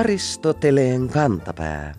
Aristoteleen 0.00 1.08
kantapää. 1.08 1.94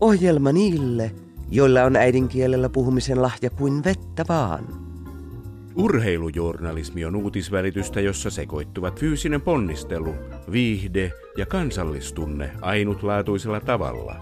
Ohjelma 0.00 0.52
niille, 0.52 1.10
joilla 1.50 1.84
on 1.84 1.96
äidinkielellä 1.96 2.68
puhumisen 2.68 3.22
lahja 3.22 3.50
kuin 3.50 3.84
vettä 3.84 4.24
vaan. 4.28 4.64
Urheilujournalismi 5.76 7.04
on 7.04 7.16
uutisvälitystä, 7.16 8.00
jossa 8.00 8.30
sekoittuvat 8.30 9.00
fyysinen 9.00 9.40
ponnistelu, 9.40 10.14
viihde 10.52 11.12
ja 11.36 11.46
kansallistunne 11.46 12.50
ainutlaatuisella 12.60 13.60
tavalla. 13.60 14.16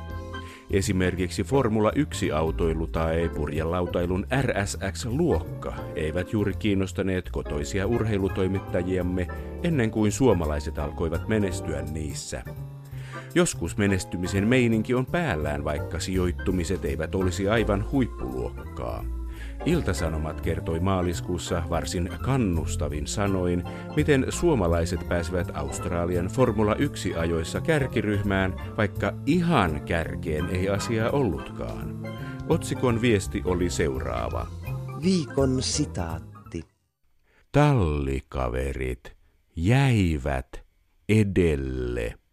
Esimerkiksi 0.70 1.44
Formula 1.44 1.90
1-autoilu 1.90 2.86
tai 2.86 3.30
purjelautailun 3.36 4.26
RSX-luokka 4.42 5.74
eivät 5.94 6.32
juuri 6.32 6.52
kiinnostaneet 6.58 7.30
kotoisia 7.30 7.86
urheilutoimittajiamme 7.86 9.26
ennen 9.62 9.90
kuin 9.90 10.12
suomalaiset 10.12 10.78
alkoivat 10.78 11.28
menestyä 11.28 11.82
niissä. 11.82 12.42
Joskus 13.36 13.76
menestymisen 13.76 14.48
meininki 14.48 14.94
on 14.94 15.06
päällään, 15.06 15.64
vaikka 15.64 16.00
sijoittumiset 16.00 16.84
eivät 16.84 17.14
olisi 17.14 17.48
aivan 17.48 17.90
huippuluokkaa. 17.92 19.04
Iltasanomat 19.66 20.40
kertoi 20.40 20.80
maaliskuussa 20.80 21.62
varsin 21.70 22.10
kannustavin 22.22 23.06
sanoin, 23.06 23.64
miten 23.96 24.26
suomalaiset 24.28 25.08
pääsevät 25.08 25.50
Australian 25.54 26.26
Formula 26.26 26.74
1-ajoissa 26.74 27.60
kärkiryhmään, 27.60 28.54
vaikka 28.76 29.12
ihan 29.26 29.80
kärkeen 29.80 30.48
ei 30.48 30.68
asia 30.68 31.10
ollutkaan. 31.10 31.98
Otsikon 32.48 33.00
viesti 33.00 33.42
oli 33.44 33.70
seuraava. 33.70 34.46
Viikon 35.02 35.62
sitaatti. 35.62 36.62
Tallikaverit 37.52 39.16
jäivät 39.56 40.64
edelle. 41.08 42.25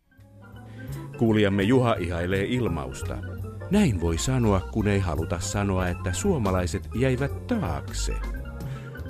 Kuulijamme 1.17 1.63
Juha 1.63 1.95
ihailee 1.99 2.45
ilmausta. 2.45 3.17
Näin 3.71 4.01
voi 4.01 4.17
sanoa, 4.17 4.59
kun 4.71 4.87
ei 4.87 4.99
haluta 4.99 5.39
sanoa, 5.39 5.87
että 5.87 6.13
suomalaiset 6.13 6.89
jäivät 6.95 7.47
taakse. 7.47 8.13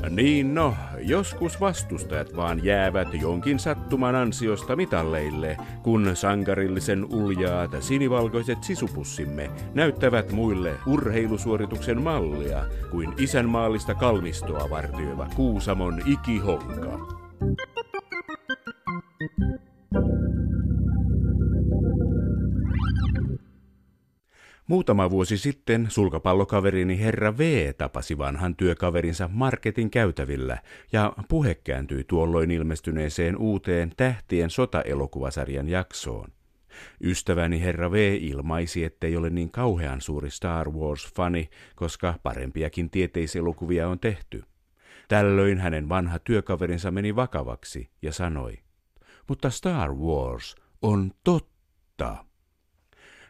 Niin 0.10 0.56
no, 0.56 0.76
joskus 0.98 1.62
vastustajat 1.62 2.36
vaan 2.36 2.64
jäävät 2.64 3.08
jonkin 3.22 3.60
sattuman 3.60 4.16
ansiosta 4.16 4.76
mitalleille, 4.76 5.58
kun 5.84 6.12
sankarillisen 6.14 7.06
uljaat 7.06 7.72
sinivalkoiset 7.80 8.64
sisupussimme 8.64 9.50
näyttävät 9.74 10.32
muille 10.32 10.74
urheilusuorituksen 10.88 12.02
mallia 12.02 12.66
kuin 12.92 13.14
isänmaallista 13.18 13.96
kalmistoa 13.96 14.70
vartioiva 14.70 15.28
Kuusamon 15.36 16.02
ikihonka. 16.06 17.24
Muutama 24.68 25.10
vuosi 25.10 25.38
sitten 25.38 25.88
sulkapallokaverini 25.90 27.00
herra 27.00 27.38
V 27.38 27.74
tapasi 27.74 28.18
vanhan 28.18 28.56
työkaverinsa 28.56 29.30
marketin 29.34 29.90
käytävillä 29.90 30.58
ja 30.92 31.14
puhe 31.30 31.56
kääntyi 31.56 32.04
tuolloin 32.04 32.52
ilmestyneeseen 32.52 33.38
uuteen 33.38 33.92
Tähtien 33.98 34.50
sota-elokuvasarjan 34.50 35.70
jaksoon. 35.70 36.30
Ystäväni 37.04 37.62
herra 37.62 37.92
V 37.92 38.18
ilmaisi, 38.22 38.84
ettei 38.84 39.18
ole 39.18 39.30
niin 39.30 39.52
kauhean 39.52 40.02
suuri 40.02 40.30
Star 40.30 40.70
Wars-fani, 40.70 41.50
koska 41.76 42.20
parempiakin 42.24 42.90
tieteiselokuvia 42.90 43.90
on 43.90 44.00
tehty. 44.00 44.44
Tällöin 45.08 45.60
hänen 45.60 45.90
vanha 45.90 46.20
työkaverinsa 46.20 46.92
meni 46.92 47.16
vakavaksi 47.16 47.90
ja 48.02 48.14
sanoi, 48.14 48.58
mutta 49.28 49.50
Star 49.50 49.94
Wars 49.94 50.56
on 50.82 51.12
totta. 51.24 52.26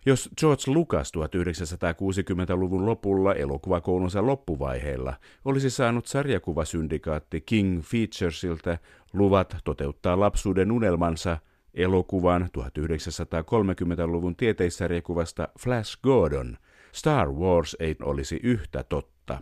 Jos 0.06 0.30
George 0.40 0.64
Lucas 0.68 1.12
1960-luvun 1.18 2.86
lopulla 2.86 3.34
elokuvakoulunsa 3.34 4.26
loppuvaiheilla 4.26 5.14
olisi 5.46 5.70
saanut 5.70 6.06
sarjakuvasyndikaatti 6.06 7.42
King 7.42 7.82
Featuresilta 7.82 8.78
luvat 9.14 9.58
toteuttaa 9.64 10.20
lapsuuden 10.20 10.72
unelmansa 10.72 11.38
elokuvan 11.74 12.50
1930-luvun 12.58 14.36
tieteissarjakuvasta 14.36 15.48
Flash 15.60 16.02
Gordon, 16.02 16.58
Star 16.92 17.32
Wars 17.32 17.78
ei 17.80 17.96
olisi 18.02 18.40
yhtä 18.44 18.84
totta. 18.84 19.40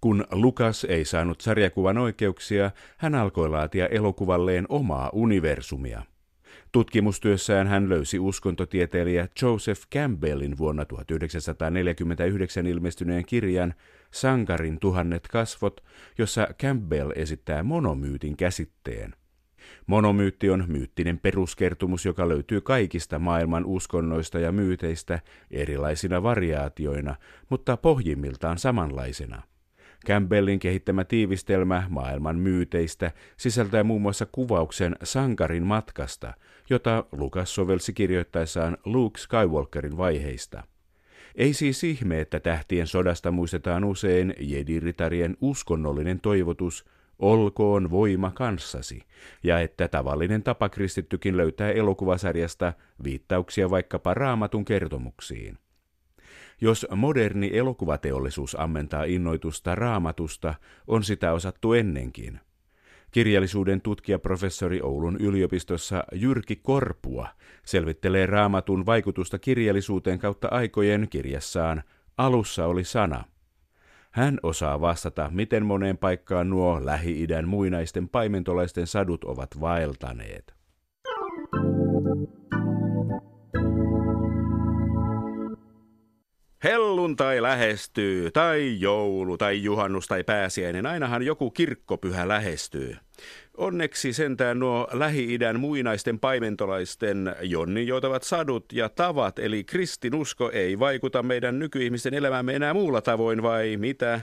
Kun 0.00 0.24
Lucas 0.32 0.84
ei 0.84 1.04
saanut 1.04 1.40
sarjakuvan 1.40 1.98
oikeuksia, 1.98 2.70
hän 2.96 3.14
alkoi 3.14 3.48
laatia 3.48 3.86
elokuvalleen 3.86 4.66
omaa 4.68 5.10
universumia– 5.12 6.02
Tutkimustyössään 6.76 7.66
hän 7.66 7.88
löysi 7.88 8.18
uskontotieteilijä 8.18 9.28
Joseph 9.42 9.80
Campbellin 9.94 10.58
vuonna 10.58 10.84
1949 10.84 12.66
ilmestyneen 12.66 13.26
kirjan 13.26 13.74
Sankarin 14.10 14.80
tuhannet 14.80 15.28
kasvot, 15.28 15.84
jossa 16.18 16.48
Campbell 16.62 17.12
esittää 17.14 17.62
monomyytin 17.62 18.36
käsitteen. 18.36 19.14
Monomyytti 19.86 20.50
on 20.50 20.64
myyttinen 20.68 21.18
peruskertomus, 21.18 22.04
joka 22.04 22.28
löytyy 22.28 22.60
kaikista 22.60 23.18
maailman 23.18 23.64
uskonnoista 23.64 24.38
ja 24.38 24.52
myyteistä 24.52 25.20
erilaisina 25.50 26.22
variaatioina, 26.22 27.16
mutta 27.50 27.76
pohjimmiltaan 27.76 28.58
samanlaisena– 28.58 29.42
Campbellin 30.06 30.58
kehittämä 30.58 31.04
tiivistelmä 31.04 31.86
maailman 31.88 32.38
myyteistä 32.38 33.12
sisältää 33.36 33.84
muun 33.84 34.02
muassa 34.02 34.26
kuvauksen 34.26 34.96
sankarin 35.02 35.62
matkasta, 35.62 36.34
jota 36.70 37.04
Lukas 37.12 37.54
sovelsi 37.54 37.92
kirjoittaessaan 37.92 38.76
Luke 38.84 39.18
Skywalkerin 39.18 39.96
vaiheista. 39.96 40.62
Ei 41.34 41.52
siis 41.52 41.84
ihme, 41.84 42.20
että 42.20 42.40
tähtien 42.40 42.86
sodasta 42.86 43.30
muistetaan 43.30 43.84
usein 43.84 44.34
jediritarien 44.40 45.36
uskonnollinen 45.40 46.20
toivotus 46.20 46.84
Olkoon 47.18 47.90
voima 47.90 48.30
kanssasi, 48.30 49.00
ja 49.42 49.60
että 49.60 49.88
tavallinen 49.88 50.42
tapakristittykin 50.42 51.36
löytää 51.36 51.70
elokuvasarjasta 51.70 52.72
viittauksia 53.04 53.70
vaikkapa 53.70 54.14
raamatun 54.14 54.64
kertomuksiin. 54.64 55.58
Jos 56.60 56.86
moderni 56.96 57.50
elokuvateollisuus 57.52 58.56
ammentaa 58.60 59.04
innoitusta 59.04 59.74
raamatusta, 59.74 60.54
on 60.86 61.04
sitä 61.04 61.32
osattu 61.32 61.72
ennenkin. 61.72 62.40
Kirjallisuuden 63.10 63.80
tutkijaprofessori 63.80 64.80
Oulun 64.82 65.16
yliopistossa 65.20 66.04
Jyrki 66.12 66.56
Korpua 66.56 67.28
selvittelee 67.64 68.26
raamatun 68.26 68.86
vaikutusta 68.86 69.38
kirjallisuuteen 69.38 70.18
kautta 70.18 70.48
aikojen 70.50 71.06
kirjassaan 71.10 71.82
Alussa 72.18 72.66
oli 72.66 72.84
sana. 72.84 73.24
Hän 74.10 74.38
osaa 74.42 74.80
vastata, 74.80 75.30
miten 75.32 75.66
moneen 75.66 75.98
paikkaan 75.98 76.50
nuo 76.50 76.80
Lähi-idän 76.84 77.48
muinaisten 77.48 78.08
paimentolaisten 78.08 78.86
sadut 78.86 79.24
ovat 79.24 79.60
vaeltaneet. 79.60 80.55
Helluntai 86.66 87.42
lähestyy, 87.42 88.30
tai 88.30 88.76
joulu, 88.80 89.38
tai 89.38 89.62
juhannus, 89.62 90.06
tai 90.06 90.24
pääsiäinen. 90.24 90.86
Ainahan 90.86 91.22
joku 91.22 91.50
kirkkopyhä 91.50 92.28
lähestyy. 92.28 92.96
Onneksi 93.56 94.12
sentään 94.12 94.58
nuo 94.58 94.88
Lähi-idän 94.92 95.60
muinaisten 95.60 96.18
paimentolaisten 96.18 97.36
jonni 97.42 97.86
joutavat 97.86 98.22
sadut 98.22 98.72
ja 98.72 98.88
tavat, 98.88 99.38
eli 99.38 99.64
kristinusko 99.64 100.50
ei 100.50 100.78
vaikuta 100.78 101.22
meidän 101.22 101.58
nykyihmisten 101.58 102.14
elämäämme 102.14 102.54
enää 102.54 102.74
muulla 102.74 103.02
tavoin, 103.02 103.42
vai 103.42 103.76
mitä? 103.76 104.20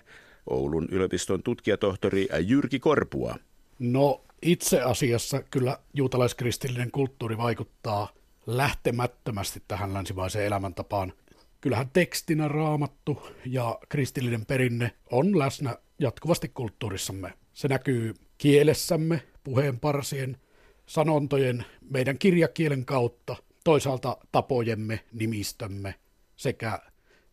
Oulun 0.50 0.88
yliopiston 0.92 1.44
tutkijatohtori 1.44 2.28
Jyrki 2.48 2.80
Korpua. 2.80 3.35
No 3.79 4.22
itse 4.41 4.82
asiassa 4.82 5.41
kyllä 5.52 5.78
juutalaiskristillinen 5.94 6.91
kulttuuri 6.91 7.38
vaikuttaa 7.38 8.09
lähtemättömästi 8.46 9.64
tähän 9.67 9.94
länsimaiseen 9.94 10.46
elämäntapaan– 10.46 11.14
kyllähän 11.64 11.90
tekstinä 11.94 12.48
raamattu 12.48 13.28
ja 13.46 13.80
kristillinen 13.90 14.46
perinne 14.46 14.92
on 15.12 15.40
läsnä 15.40 15.78
jatkuvasti 16.00 16.50
kulttuurissamme. 16.50 17.34
Se 17.54 17.68
näkyy 17.68 18.14
kielessämme, 18.38 19.22
puheenparsien, 19.44 20.38
sanontojen, 20.86 21.66
meidän 21.90 22.18
kirjakielen 22.18 22.86
kautta, 22.86 23.36
toisaalta 23.64 24.18
tapojemme, 24.32 25.00
nimistömme 25.14 25.96
sekä 26.36 26.80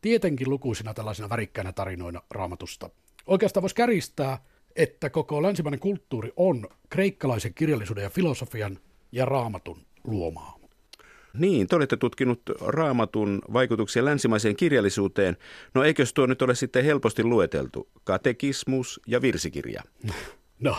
tietenkin 0.01 0.51
lukuisina 0.51 0.95
tällaisina 0.95 1.29
värikkäinä 1.29 1.73
tarinoina 1.73 2.23
raamatusta. 2.31 2.91
Oikeastaan 3.27 3.63
voisi 3.63 3.75
käristää, 3.75 4.39
että 4.77 5.11
koko 5.11 5.43
länsimainen 5.43 5.81
kulttuuri 5.81 6.33
on 6.37 6.69
kreikkalaisen 6.91 7.55
kirjallisuuden 7.55 8.05
ja 8.05 8.11
filosofian 8.11 8.79
ja 9.13 9.25
raamatun 9.25 9.87
luomaa. 10.05 10.60
Niin, 11.35 11.67
te 11.67 11.77
olette 11.77 11.97
tutkinut 11.97 12.41
raamatun 12.61 13.43
vaikutuksia 13.53 14.05
länsimaiseen 14.05 14.57
kirjallisuuteen. 14.57 15.37
No 15.75 15.85
eikös 15.85 16.15
tuo 16.15 16.27
nyt 16.27 16.43
ole 16.43 16.55
sitten 16.55 16.85
helposti 16.85 17.25
lueteltu? 17.25 17.89
Katekismus 18.05 19.01
ja 19.07 19.23
virsikirja. 19.23 19.83
No, 20.61 20.77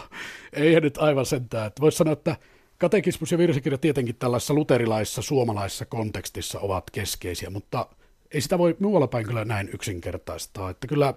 ei 0.53 0.81
nyt 0.81 0.97
aivan 0.97 1.25
sentään. 1.25 1.71
Voisi 1.79 1.97
sanoa, 1.97 2.13
että 2.13 2.35
Katekismus 2.77 3.31
ja 3.31 3.37
virsikirja 3.37 3.77
tietenkin 3.77 4.15
tällaisessa 4.15 4.53
luterilaisessa 4.53 5.21
suomalaisessa 5.21 5.85
kontekstissa 5.85 6.59
ovat 6.59 6.91
keskeisiä, 6.91 7.49
mutta 7.49 7.87
ei 8.31 8.41
sitä 8.41 8.57
voi 8.57 8.75
muualla 8.79 9.07
päin 9.07 9.25
kyllä 9.25 9.45
näin 9.45 9.69
yksinkertaistaa. 9.73 10.69
Että 10.69 10.87
kyllä 10.87 11.13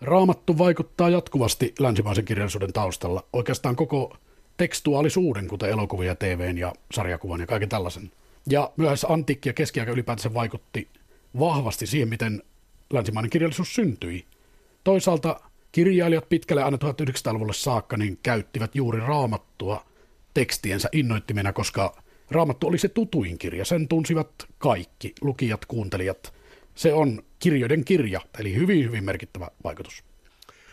raamattu 0.00 0.58
vaikuttaa 0.58 1.10
jatkuvasti 1.10 1.74
länsimaisen 1.78 2.24
kirjallisuuden 2.24 2.72
taustalla 2.72 3.24
oikeastaan 3.32 3.76
koko 3.76 4.16
tekstuaalisuuden, 4.56 5.48
kuten 5.48 5.70
elokuvia, 5.70 6.14
TVn 6.14 6.58
ja 6.58 6.72
sarjakuvan 6.92 7.40
ja 7.40 7.46
kaiken 7.46 7.68
tällaisen. 7.68 8.10
Ja 8.50 8.72
myös 8.76 9.06
antiikki 9.08 9.48
ja 9.48 9.52
keskiaika 9.52 9.92
ylipäätänsä 9.92 10.34
vaikutti 10.34 10.88
vahvasti 11.38 11.86
siihen, 11.86 12.08
miten 12.08 12.42
länsimainen 12.92 13.30
kirjallisuus 13.30 13.74
syntyi. 13.74 14.24
Toisaalta 14.84 15.40
kirjailijat 15.72 16.28
pitkälle 16.28 16.62
aina 16.62 16.76
1900-luvulle 16.76 17.52
saakka 17.52 17.96
niin 17.96 18.18
käyttivät 18.22 18.74
juuri 18.74 19.00
raamattua 19.00 19.86
tekstiensä 20.34 20.88
innoittimena, 20.92 21.52
koska 21.52 22.02
raamattu 22.30 22.66
oli 22.66 22.78
se 22.78 22.88
tutuin 22.88 23.38
kirja. 23.38 23.64
Sen 23.64 23.88
tunsivat 23.88 24.30
kaikki, 24.58 25.14
lukijat, 25.20 25.66
kuuntelijat. 25.66 26.34
Se 26.74 26.92
on 26.92 27.22
kirjoiden 27.38 27.84
kirja, 27.84 28.20
eli 28.38 28.54
hyvin, 28.54 28.84
hyvin 28.84 29.04
merkittävä 29.04 29.48
vaikutus. 29.64 30.04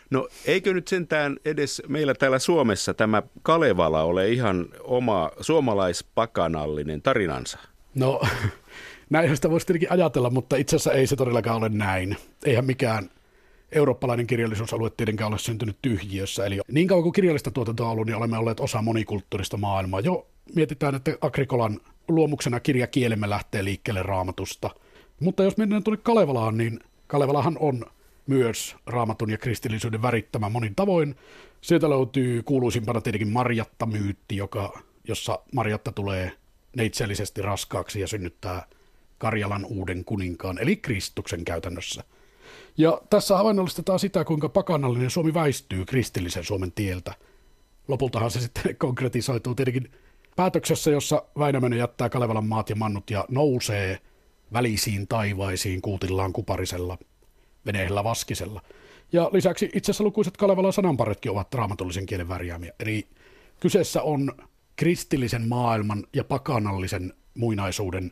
No 0.10 0.28
eikö 0.46 0.74
nyt 0.74 0.88
sentään 0.88 1.38
edes 1.46 1.82
meillä 1.88 2.14
täällä 2.14 2.40
Suomessa 2.40 2.94
tämä 2.94 3.24
Kalevala 3.42 4.04
ole 4.04 4.30
ihan 4.30 4.66
oma 4.84 5.32
suomalaispakanallinen 5.42 7.02
tarinansa? 7.02 7.60
No 7.96 8.22
näinhän 9.10 9.36
sitä 9.36 9.50
voisi 9.50 9.68
tietenkin 9.68 9.92
ajatella, 9.92 10.30
mutta 10.30 10.56
itse 10.56 10.76
asiassa 10.76 10.94
ei 10.94 11.08
se 11.08 11.16
todellakaan 11.16 11.58
ole 11.58 11.70
näin. 11.70 12.18
Eihän 12.46 12.66
mikään 12.66 13.10
eurooppalainen 13.72 14.28
kirjallisuusalue 14.28 14.90
tietenkään 14.90 15.32
ole 15.32 15.40
syntynyt 15.40 15.78
tyhjiössä. 15.82 16.46
Eli 16.46 16.60
niin 16.72 16.88
kauan 16.88 17.04
kuin 17.04 17.14
kirjallista 17.14 17.52
tuotantoa 17.52 17.86
on 17.86 17.92
ollut, 17.92 18.08
niin 18.08 18.16
olemme 18.16 18.38
olleet 18.38 18.60
osa 18.60 18.82
monikulttuurista 18.82 19.58
maailmaa. 19.58 20.00
Jo 20.00 20.28
mietitään, 20.56 20.96
että 20.96 21.12
Agrikolan 21.22 21.80
luomuksena 22.08 22.60
kirjakielemme 22.60 23.30
lähtee 23.30 23.64
liikkeelle 23.64 24.04
raamatusta. 24.04 24.70
Mutta 25.20 25.44
jos 25.44 25.58
mennään 25.58 25.84
tuonne 25.84 26.02
Kalevalaan, 26.04 26.58
niin 26.58 26.80
Kalevalahan 27.08 27.58
on 27.60 27.86
myös 28.30 28.76
raamatun 28.86 29.30
ja 29.30 29.38
kristillisyyden 29.38 30.02
värittämä 30.02 30.50
monin 30.50 30.76
tavoin. 30.76 31.16
Sieltä 31.62 31.90
löytyy 31.90 32.44
kuuluisimpana 32.44 33.02
tietenkin 33.02 33.32
Marjatta-myytti, 33.32 34.38
joka, 34.38 34.80
jossa 35.08 35.40
Marjatta 35.56 35.92
tulee 35.92 36.32
neitsellisesti 36.76 37.42
raskaaksi 37.42 38.00
ja 38.00 38.08
synnyttää 38.08 38.66
Karjalan 39.18 39.66
uuden 39.66 40.06
kuninkaan, 40.06 40.58
eli 40.58 40.76
Kristuksen 40.76 41.46
käytännössä. 41.46 42.04
Ja 42.78 43.02
tässä 43.10 43.38
havainnollistetaan 43.38 44.00
sitä, 44.00 44.26
kuinka 44.26 44.50
pakanallinen 44.50 45.10
Suomi 45.10 45.34
väistyy 45.34 45.86
kristillisen 45.86 46.44
Suomen 46.44 46.72
tieltä. 46.72 47.14
Lopultahan 47.88 48.32
se 48.32 48.40
sitten 48.40 48.76
konkretisoituu 48.86 49.56
tietenkin 49.56 49.92
päätöksessä, 50.36 50.92
jossa 50.92 51.24
Väinämöinen 51.40 51.80
jättää 51.80 52.10
Kalevalan 52.10 52.48
maat 52.48 52.70
ja 52.70 52.76
mannut 52.76 53.10
ja 53.10 53.26
nousee 53.30 54.00
välisiin 54.54 55.08
taivaisiin 55.08 55.82
kuutillaan 55.82 56.34
kuparisella– 56.34 56.98
veneellä 57.66 58.04
vaskisella. 58.04 58.62
Ja 59.12 59.30
lisäksi 59.34 59.66
itse 59.66 59.92
asiassa 59.92 60.04
lukuiset 60.04 60.38
Kalevalan 60.38 60.74
sananparetkin 60.74 61.32
ovat 61.32 61.54
raamatullisen 61.54 62.06
kielen 62.06 62.30
värjäämiä. 62.30 62.74
Eli 62.80 63.08
kyseessä 63.60 64.02
on 64.02 64.32
kristillisen 64.76 65.48
maailman 65.48 66.04
ja 66.14 66.24
pakanallisen 66.24 67.14
muinaisuuden 67.36 68.12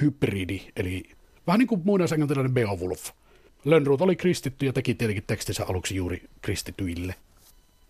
hybridi, 0.00 0.60
eli 0.76 1.02
vähän 1.46 1.58
niin 1.58 1.68
kuin 1.68 1.80
muinaisenglantilainen 1.84 2.54
Beowulf. 2.54 3.10
Lönnruut 3.64 4.00
oli 4.00 4.16
kristitty 4.16 4.66
ja 4.66 4.72
teki 4.72 4.94
tietenkin 4.94 5.24
tekstissä 5.26 5.64
aluksi 5.68 5.96
juuri 5.96 6.22
kristityille. 6.42 7.14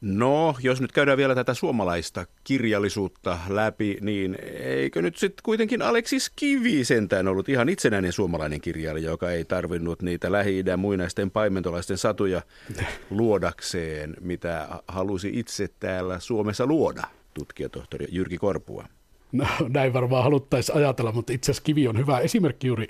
No, 0.02 0.54
jos 0.62 0.81
nyt 0.81 0.93
käydään 0.93 1.19
vielä 1.19 1.34
tätä 1.34 1.54
suomalaista 1.54 2.26
kirjallisuutta 2.44 3.38
läpi, 3.49 3.99
niin 4.00 4.38
eikö 4.60 5.02
nyt 5.02 5.16
sitten 5.16 5.43
kuitenkin 5.43 5.82
Aleksis 5.82 6.31
Kivi 6.37 6.84
sentään 6.84 7.28
ollut 7.28 7.49
ihan 7.49 7.69
itsenäinen 7.69 8.12
suomalainen 8.12 8.60
kirjailija, 8.60 9.10
joka 9.10 9.31
ei 9.31 9.44
tarvinnut 9.44 10.02
niitä 10.02 10.32
Lähi-idän 10.32 10.78
muinaisten 10.78 11.31
paimentolaisten 11.31 11.99
satuja 11.99 12.43
luodakseen, 13.10 14.16
mitä 14.20 14.69
halusi 14.88 15.31
itse 15.34 15.69
täällä 15.81 16.20
Suomessa 16.20 16.66
luoda, 16.66 17.02
tutkijatohtori 17.34 18.06
Jyrki 18.10 18.38
Korpua? 18.38 18.87
No 19.32 19.46
näin 19.69 19.93
varmaan 19.93 20.25
haluttaisiin 20.25 20.76
ajatella, 20.76 21.12
mutta 21.12 21.32
itse 21.32 21.50
asiassa 21.50 21.64
Kivi 21.64 21.88
on 21.88 21.98
hyvä 21.98 22.19
esimerkki 22.19 22.66
juuri 22.66 22.87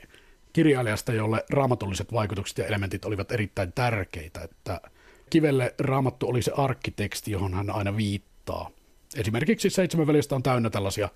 kirjailijasta, 0.52 1.12
jolle 1.12 1.44
raamatulliset 1.50 2.12
vaikutukset 2.12 2.58
ja 2.58 2.66
elementit 2.66 3.04
olivat 3.04 3.32
erittäin 3.32 3.72
tärkeitä, 3.72 4.40
että– 4.40 4.80
Kivelle 5.32 5.74
raamattu 5.78 6.28
oli 6.28 6.42
se 6.42 6.52
arkkiteksti, 6.56 7.30
johon 7.30 7.54
hän 7.54 7.70
aina 7.70 7.96
viittaa. 7.96 8.70
Esimerkiksi 9.16 9.70
Seitsemän 9.70 10.06
veljestä 10.06 10.34
on 10.34 10.42
täynnä 10.42 10.70
tällaisia 10.70 11.08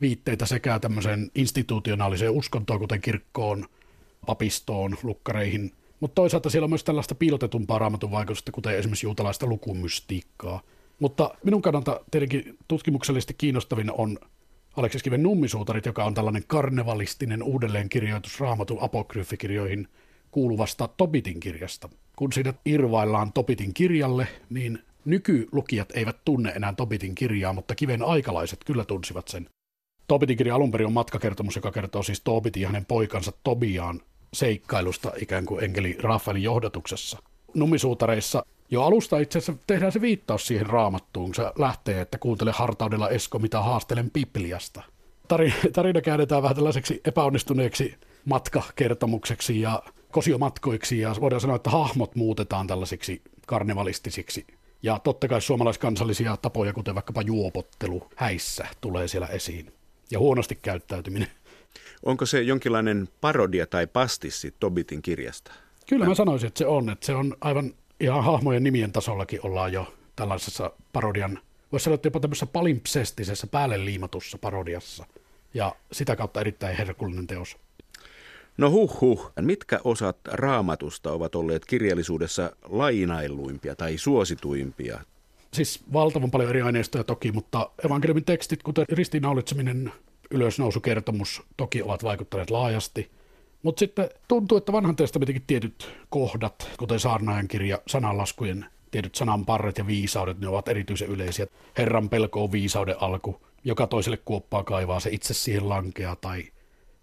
viitteitä 0.00 0.46
sekä 0.46 0.78
tämmöiseen 0.78 1.30
institutionaaliseen 1.34 2.30
uskontoon, 2.30 2.80
kuten 2.80 3.00
kirkkoon, 3.00 3.66
papistoon, 4.26 4.96
lukkareihin, 5.02 5.72
mutta 6.00 6.14
toisaalta 6.14 6.50
siellä 6.50 6.64
on 6.64 6.70
myös 6.70 6.84
tällaista 6.84 7.14
piilotetumpaa 7.14 7.78
raamatun 7.78 8.10
vaikutusta, 8.10 8.52
kuten 8.52 8.78
esimerkiksi 8.78 9.06
juutalaista 9.06 9.46
lukumystiikkaa. 9.46 10.60
Mutta 10.98 11.34
minun 11.44 11.62
kannalta 11.62 12.00
tietenkin 12.10 12.58
tutkimuksellisesti 12.68 13.34
kiinnostavin 13.34 13.92
on 13.92 14.18
Aleksis 14.76 15.02
Kiven 15.02 15.22
Nummisuutarit, 15.22 15.86
joka 15.86 16.04
on 16.04 16.14
tällainen 16.14 16.44
karnevalistinen 16.46 17.42
uudelleenkirjoitus 17.42 18.40
raamatun 18.40 18.78
apokryfikirjoihin 18.80 19.88
kuuluvasta 20.30 20.88
Tobitin 20.88 21.40
kirjasta– 21.40 21.88
kun 22.16 22.32
siinä 22.32 22.54
irvaillaan 22.64 23.32
Topitin 23.32 23.74
kirjalle, 23.74 24.28
niin 24.50 24.78
nykylukijat 25.04 25.88
eivät 25.94 26.16
tunne 26.24 26.50
enää 26.50 26.72
Topitin 26.72 27.14
kirjaa, 27.14 27.52
mutta 27.52 27.74
kiven 27.74 28.02
aikalaiset 28.02 28.64
kyllä 28.64 28.84
tunsivat 28.84 29.28
sen. 29.28 29.48
Topitin 30.08 30.36
kirja 30.36 30.54
alun 30.54 30.70
perin 30.70 30.86
on 30.86 30.92
matkakertomus, 30.92 31.56
joka 31.56 31.72
kertoo 31.72 32.02
siis 32.02 32.20
Topitin 32.20 32.62
ja 32.62 32.68
hänen 32.68 32.84
poikansa 32.84 33.32
Tobiaan 33.44 34.00
seikkailusta 34.34 35.12
ikään 35.20 35.46
kuin 35.46 35.64
enkeli 35.64 35.98
Rafaelin 36.02 36.42
johdatuksessa. 36.42 37.18
Nummisuutareissa 37.54 38.46
jo 38.70 38.82
alusta 38.82 39.18
itse 39.18 39.38
asiassa 39.38 39.62
tehdään 39.66 39.92
se 39.92 40.00
viittaus 40.00 40.46
siihen 40.46 40.66
raamattuun, 40.66 41.34
se 41.34 41.42
lähtee, 41.58 42.00
että 42.00 42.18
kuuntele 42.18 42.52
hartaudella 42.52 43.08
Esko, 43.08 43.38
mitä 43.38 43.60
haastelen 43.60 44.10
Bibliasta. 44.10 44.82
Tarina, 45.28 45.54
tarina 45.72 46.00
käännetään 46.00 46.42
vähän 46.42 46.56
tällaiseksi 46.56 47.00
epäonnistuneeksi 47.04 47.94
matkakertomukseksi 48.24 49.60
ja 49.60 49.82
kosiomatkoiksi 50.16 50.98
ja 51.00 51.14
voidaan 51.20 51.40
sanoa, 51.40 51.56
että 51.56 51.70
hahmot 51.70 52.14
muutetaan 52.14 52.66
tällaisiksi 52.66 53.22
karnevalistisiksi. 53.46 54.46
Ja 54.82 54.98
totta 54.98 55.28
kai 55.28 55.40
suomalaiskansallisia 55.40 56.36
tapoja, 56.36 56.72
kuten 56.72 56.94
vaikkapa 56.94 57.22
juopottelu 57.22 58.08
häissä, 58.16 58.66
tulee 58.80 59.08
siellä 59.08 59.26
esiin. 59.26 59.72
Ja 60.10 60.18
huonosti 60.18 60.54
käyttäytyminen. 60.54 61.28
Onko 62.02 62.26
se 62.26 62.42
jonkinlainen 62.42 63.08
parodia 63.20 63.66
tai 63.66 63.86
pastissi 63.86 64.54
Tobitin 64.60 65.02
kirjasta? 65.02 65.52
Kyllä 65.88 66.06
mä 66.06 66.14
sanoisin, 66.14 66.46
että 66.46 66.58
se 66.58 66.66
on. 66.66 66.90
Että 66.90 67.06
se 67.06 67.14
on 67.14 67.36
aivan 67.40 67.74
ihan 68.00 68.24
hahmojen 68.24 68.64
nimien 68.64 68.92
tasollakin 68.92 69.40
ollaan 69.42 69.72
jo 69.72 69.94
tällaisessa 70.16 70.70
parodian, 70.92 71.38
voisi 71.72 71.84
sanoa, 71.84 71.94
että 71.94 72.06
jopa 72.06 72.20
tämmöisessä 72.20 72.46
palimpsestisessä 72.46 73.46
päälle 73.46 73.84
liimatussa 73.84 74.38
parodiassa. 74.38 75.06
Ja 75.54 75.76
sitä 75.92 76.16
kautta 76.16 76.40
erittäin 76.40 76.76
herkullinen 76.76 77.26
teos. 77.26 77.56
No 78.56 78.70
huh 78.70 79.00
huh. 79.00 79.32
Mitkä 79.40 79.80
osat 79.84 80.16
raamatusta 80.26 81.12
ovat 81.12 81.34
olleet 81.34 81.64
kirjallisuudessa 81.64 82.56
lainailuimpia 82.68 83.76
tai 83.76 83.98
suosituimpia? 83.98 85.00
Siis 85.52 85.80
valtavan 85.92 86.30
paljon 86.30 86.50
eri 86.50 86.62
aineistoja 86.62 87.04
toki, 87.04 87.32
mutta 87.32 87.70
evankeliumin 87.84 88.24
tekstit, 88.24 88.62
kuten 88.62 88.84
ristiinnaulitseminen, 88.88 89.92
ylösnousukertomus, 90.30 91.42
toki 91.56 91.82
ovat 91.82 92.02
vaikuttaneet 92.02 92.50
laajasti. 92.50 93.10
Mutta 93.62 93.80
sitten 93.80 94.10
tuntuu, 94.28 94.58
että 94.58 94.72
vanhan 94.72 94.96
testamentin 94.96 95.42
tietyt 95.46 95.94
kohdat, 96.10 96.70
kuten 96.78 97.00
saarnaajan 97.00 97.48
kirja, 97.48 97.78
sananlaskujen 97.86 98.66
tietyt 98.90 99.14
sananparret 99.14 99.78
ja 99.78 99.86
viisaudet, 99.86 100.40
ne 100.40 100.48
ovat 100.48 100.68
erityisen 100.68 101.08
yleisiä. 101.08 101.46
Herran 101.78 102.08
pelko 102.08 102.44
on 102.44 102.52
viisauden 102.52 102.96
alku, 103.00 103.40
joka 103.64 103.86
toiselle 103.86 104.16
kuoppaa 104.16 104.64
kaivaa, 104.64 105.00
se 105.00 105.10
itse 105.12 105.34
siihen 105.34 105.68
lankeaa, 105.68 106.16
tai 106.16 106.44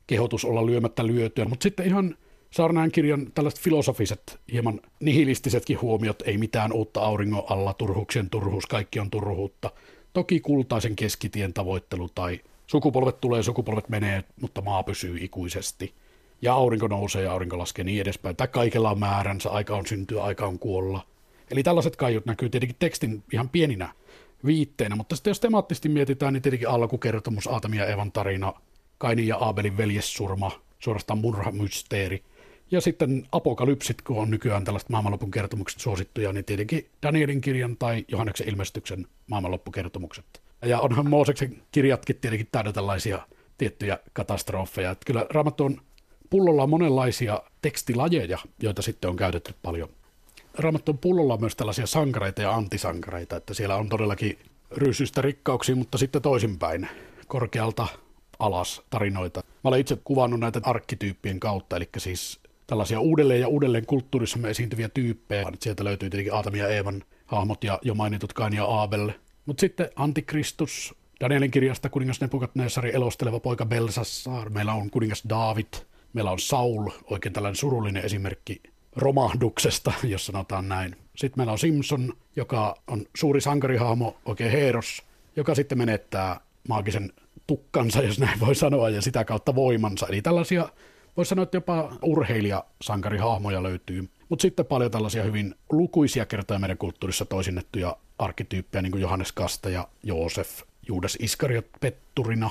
kehotus 0.07 0.45
olla 0.45 0.65
lyömättä 0.65 1.07
lyötyä, 1.07 1.45
mutta 1.45 1.63
sitten 1.63 1.85
ihan 1.85 2.15
Saarnaan 2.53 2.91
kirjan 2.91 3.31
tällaiset 3.35 3.59
filosofiset, 3.59 4.39
hieman 4.51 4.81
nihilistisetkin 4.99 5.81
huomiot, 5.81 6.21
ei 6.25 6.37
mitään 6.37 6.73
uutta 6.73 7.01
auringon 7.01 7.43
alla, 7.49 7.73
turhuksen 7.73 8.29
turhuus, 8.29 8.65
kaikki 8.65 8.99
on 8.99 9.09
turhuutta. 9.09 9.71
Toki 10.13 10.39
kultaisen 10.39 10.95
keskitien 10.95 11.53
tavoittelu 11.53 12.09
tai 12.15 12.39
sukupolvet 12.67 13.21
tulee, 13.21 13.43
sukupolvet 13.43 13.89
menee, 13.89 14.23
mutta 14.41 14.61
maa 14.61 14.83
pysyy 14.83 15.17
ikuisesti. 15.21 15.93
Ja 16.41 16.53
aurinko 16.53 16.87
nousee 16.87 17.23
ja 17.23 17.31
aurinko 17.31 17.57
laskee 17.57 17.85
niin 17.85 18.01
edespäin. 18.01 18.35
Tai 18.35 18.47
kaikella 18.47 18.91
on 18.91 18.99
määränsä, 18.99 19.49
aika 19.49 19.75
on 19.75 19.87
syntyä, 19.87 20.23
aika 20.23 20.45
on 20.45 20.59
kuolla. 20.59 21.05
Eli 21.51 21.63
tällaiset 21.63 21.95
kaiut 21.95 22.25
näkyy 22.25 22.49
tietenkin 22.49 22.77
tekstin 22.79 23.23
ihan 23.31 23.49
pieninä 23.49 23.89
viitteinä, 24.45 24.95
mutta 24.95 25.15
sitten 25.15 25.31
jos 25.31 25.39
temaattisesti 25.39 25.89
mietitään, 25.89 26.33
niin 26.33 26.41
tietenkin 26.41 26.69
alkukertomus, 26.69 27.47
Aatamia 27.47 27.83
ja 27.83 27.89
Evan 27.89 28.11
tarina, 28.11 28.53
Kainin 29.03 29.27
ja 29.27 29.37
Aabelin 29.37 29.77
veljessurma, 29.77 30.51
suorastaan 30.79 31.19
murhamysteeri. 31.19 32.23
Ja 32.71 32.81
sitten 32.81 33.27
apokalypsit, 33.31 34.01
kun 34.01 34.17
on 34.17 34.29
nykyään 34.29 34.63
tällaiset 34.63 34.89
maailmanlopun 34.89 35.31
kertomukset 35.31 35.79
suosittuja, 35.79 36.33
niin 36.33 36.45
tietenkin 36.45 36.89
Danielin 37.03 37.41
kirjan 37.41 37.77
tai 37.77 38.05
Johanneksen 38.07 38.49
ilmestyksen 38.49 39.07
maailmanloppukertomukset. 39.27 40.25
Ja 40.65 40.79
onhan 40.79 41.09
Mooseksen 41.09 41.61
kirjatkin 41.71 42.15
tietenkin 42.15 42.47
täynnä 42.51 42.71
tällaisia 42.71 43.27
tiettyjä 43.57 43.99
katastrofeja. 44.13 44.91
Että 44.91 45.05
kyllä 45.05 45.25
Raamattu 45.29 45.65
on 45.65 45.81
pullolla 46.29 46.63
on 46.63 46.69
monenlaisia 46.69 47.43
tekstilajeja, 47.61 48.39
joita 48.61 48.81
sitten 48.81 49.09
on 49.09 49.15
käytetty 49.15 49.53
paljon. 49.61 49.89
Raamattu 50.57 50.91
on 50.91 50.97
pullolla 50.97 51.37
myös 51.37 51.55
tällaisia 51.55 51.87
sankareita 51.87 52.41
ja 52.41 52.55
antisankareita, 52.55 53.35
että 53.35 53.53
siellä 53.53 53.75
on 53.75 53.89
todellakin 53.89 54.39
ryysystä 54.71 55.21
rikkauksia, 55.21 55.75
mutta 55.75 55.97
sitten 55.97 56.21
toisinpäin, 56.21 56.87
korkealta 57.27 57.87
alas 58.45 58.81
tarinoita. 58.89 59.39
Mä 59.39 59.67
olen 59.67 59.79
itse 59.79 59.97
kuvannut 60.03 60.39
näitä 60.39 60.61
arkkityyppien 60.63 61.39
kautta, 61.39 61.75
eli 61.75 61.89
siis 61.97 62.39
tällaisia 62.67 62.99
uudelleen 62.99 63.41
ja 63.41 63.47
uudelleen 63.47 63.85
kulttuurissamme 63.85 64.49
esiintyviä 64.49 64.89
tyyppejä. 64.89 65.51
Sieltä 65.59 65.83
löytyy 65.83 66.09
tietenkin 66.09 66.33
Aatami 66.33 66.59
ja 66.59 66.67
Eevan 66.67 67.03
hahmot 67.25 67.63
ja 67.63 67.79
jo 67.81 67.95
mainitut 67.95 68.33
Kain 68.33 68.53
ja 68.53 68.65
Aabel. 68.65 69.11
Mutta 69.45 69.61
sitten 69.61 69.89
Antikristus, 69.95 70.95
Danielin 71.19 71.51
kirjasta 71.51 71.89
kuningas 71.89 72.21
Nebukadnessari 72.21 72.95
elosteleva 72.95 73.39
poika 73.39 73.65
Belsassar, 73.65 74.49
meillä 74.49 74.73
on 74.73 74.89
kuningas 74.89 75.23
David, 75.29 75.73
meillä 76.13 76.31
on 76.31 76.39
Saul, 76.39 76.89
oikein 77.09 77.33
tällainen 77.33 77.55
surullinen 77.55 78.05
esimerkki 78.05 78.61
romahduksesta, 78.95 79.93
jos 80.03 80.25
sanotaan 80.25 80.69
näin. 80.69 80.95
Sitten 81.15 81.39
meillä 81.39 81.51
on 81.51 81.59
Simpson, 81.59 82.13
joka 82.35 82.75
on 82.87 83.05
suuri 83.15 83.41
sankarihahmo, 83.41 84.17
oikein 84.25 84.51
Heeros, 84.51 85.01
joka 85.35 85.55
sitten 85.55 85.77
menettää 85.77 86.39
maagisen 86.67 87.13
tukkansa, 87.47 88.03
jos 88.03 88.19
näin 88.19 88.39
voi 88.39 88.55
sanoa, 88.55 88.89
ja 88.89 89.01
sitä 89.01 89.25
kautta 89.25 89.55
voimansa. 89.55 90.07
Eli 90.07 90.21
tällaisia, 90.21 90.69
voisi 91.17 91.29
sanoa, 91.29 91.43
että 91.43 91.57
jopa 91.57 91.97
urheilijasankarihahmoja 92.01 93.63
löytyy. 93.63 94.09
Mutta 94.29 94.41
sitten 94.41 94.65
paljon 94.65 94.91
tällaisia 94.91 95.23
hyvin 95.23 95.55
lukuisia 95.71 96.25
kertoja 96.25 96.59
meidän 96.59 96.77
kulttuurissa 96.77 97.25
toisinnettuja 97.25 97.97
arkkityyppejä, 98.19 98.81
niin 98.81 98.91
kuin 98.91 99.01
Johannes 99.01 99.31
Kaste 99.31 99.69
ja 99.69 99.87
Joosef, 100.03 100.61
Juudas 100.87 101.17
Iskariot 101.19 101.65
petturina, 101.79 102.49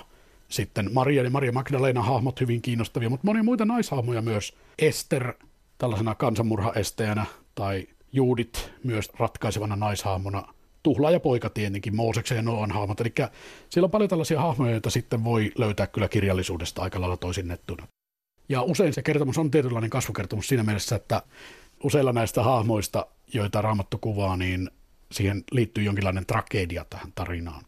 sitten 0.48 0.90
Maria 0.92 1.22
ja 1.22 1.30
Maria 1.30 1.52
Magdalena 1.52 2.02
hahmot 2.02 2.40
hyvin 2.40 2.62
kiinnostavia, 2.62 3.10
mutta 3.10 3.26
monia 3.26 3.42
muita 3.42 3.64
naishahmoja 3.64 4.22
myös. 4.22 4.56
Ester 4.78 5.32
tällaisena 5.78 6.14
kansanmurhaesteenä 6.14 7.26
tai 7.54 7.86
Juudit 8.12 8.70
myös 8.84 9.10
ratkaisevana 9.18 9.76
naishahmona. 9.76 10.54
Tuhla 10.82 11.10
ja 11.10 11.20
poika 11.20 11.50
tietenkin, 11.50 11.96
Mooseksen 11.96 12.36
ja 12.36 12.42
Noan 12.42 12.70
hahmot. 12.70 13.00
Eli 13.00 13.14
siellä 13.68 13.86
on 13.86 13.90
paljon 13.90 14.10
tällaisia 14.10 14.40
hahmoja, 14.40 14.72
joita 14.72 14.90
sitten 14.90 15.24
voi 15.24 15.52
löytää 15.58 15.86
kyllä 15.86 16.08
kirjallisuudesta 16.08 16.82
aika 16.82 17.00
lailla 17.00 17.16
toisinnettuna. 17.16 17.86
Ja 18.48 18.62
usein 18.62 18.92
se 18.92 19.02
kertomus 19.02 19.38
on 19.38 19.50
tietynlainen 19.50 19.90
kasvukertomus 19.90 20.48
siinä 20.48 20.62
mielessä, 20.62 20.96
että 20.96 21.22
useilla 21.82 22.12
näistä 22.12 22.42
hahmoista, 22.42 23.06
joita 23.34 23.62
Raamattu 23.62 23.98
kuvaa, 23.98 24.36
niin 24.36 24.70
siihen 25.12 25.44
liittyy 25.52 25.84
jonkinlainen 25.84 26.26
tragedia 26.26 26.84
tähän 26.90 27.12
tarinaan. 27.14 27.64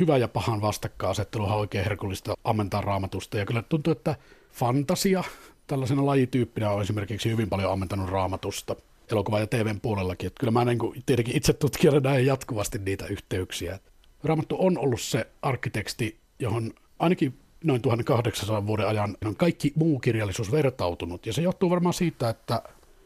Hyvä 0.00 0.16
ja 0.16 0.28
pahan 0.28 0.60
vastakkainasettelu 0.60 1.44
on 1.44 1.52
oikein 1.52 1.84
herkullista 1.84 2.34
ammentaa 2.44 2.80
raamatusta. 2.80 3.38
Ja 3.38 3.46
kyllä 3.46 3.62
tuntuu, 3.62 3.92
että 3.92 4.14
fantasia 4.52 5.24
tällaisena 5.66 6.06
lajityyppinä 6.06 6.70
on 6.70 6.82
esimerkiksi 6.82 7.30
hyvin 7.30 7.48
paljon 7.48 7.72
ammentanut 7.72 8.08
raamatusta 8.08 8.76
elokuva- 9.12 9.40
ja 9.40 9.46
TVn 9.46 9.80
puolellakin. 9.80 10.26
Että 10.26 10.40
kyllä 10.40 10.50
mä 10.50 10.64
niin 10.64 10.78
kuin, 10.78 11.02
tietenkin 11.06 11.36
itse 11.36 11.52
tutkijana 11.52 12.00
näen 12.00 12.26
jatkuvasti 12.26 12.78
niitä 12.78 13.06
yhteyksiä. 13.06 13.78
Raamattu 14.24 14.56
on 14.58 14.78
ollut 14.78 15.00
se 15.00 15.26
arkkiteksti, 15.42 16.18
johon 16.38 16.72
ainakin 16.98 17.38
noin 17.64 17.82
1800 17.82 18.66
vuoden 18.66 18.88
ajan 18.88 19.16
on 19.26 19.36
kaikki 19.36 19.72
muu 19.74 19.98
kirjallisuus 19.98 20.52
vertautunut. 20.52 21.26
Ja 21.26 21.32
se 21.32 21.42
johtuu 21.42 21.70
varmaan 21.70 21.94
siitä, 21.94 22.28
että 22.28 22.62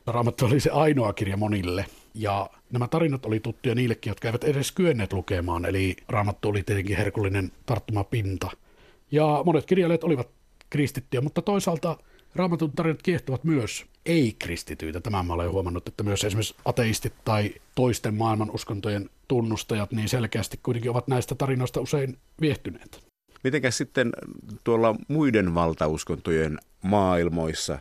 Raamattu 0.06 0.44
oli 0.44 0.60
se 0.60 0.70
ainoa 0.70 1.12
kirja 1.12 1.36
monille. 1.36 1.86
Ja 2.14 2.50
nämä 2.72 2.88
tarinat 2.88 3.26
oli 3.26 3.40
tuttuja 3.40 3.74
niillekin, 3.74 4.10
jotka 4.10 4.28
eivät 4.28 4.44
edes 4.44 4.72
kyenneet 4.72 5.12
lukemaan. 5.12 5.64
Eli 5.64 5.96
Raamattu 6.08 6.48
oli 6.48 6.62
tietenkin 6.62 6.96
herkullinen 6.96 7.52
tarttumapinta. 7.66 8.50
Ja 9.10 9.42
monet 9.44 9.66
kirjailijat 9.66 10.04
olivat 10.04 10.28
kristittyjä, 10.70 11.20
mutta 11.20 11.42
toisaalta 11.42 11.98
Raamatun 12.34 12.72
tarinat 12.72 13.02
kiehtovat 13.02 13.44
myös 13.44 13.86
ei-kristityitä. 14.06 15.00
Tämän 15.00 15.26
mä 15.26 15.32
olen 15.32 15.50
huomannut, 15.50 15.88
että 15.88 16.02
myös 16.02 16.24
esimerkiksi 16.24 16.54
ateistit 16.64 17.12
tai 17.24 17.54
toisten 17.74 18.14
maailman 18.14 18.50
uskontojen 18.50 19.10
tunnustajat 19.28 19.92
niin 19.92 20.08
selkeästi 20.08 20.60
kuitenkin 20.62 20.90
ovat 20.90 21.08
näistä 21.08 21.34
tarinoista 21.34 21.80
usein 21.80 22.18
viehtyneet. 22.40 23.04
Mitenkäs 23.44 23.76
sitten 23.76 24.12
tuolla 24.64 24.94
muiden 25.08 25.54
valtauskontojen 25.54 26.58
maailmoissa, 26.82 27.78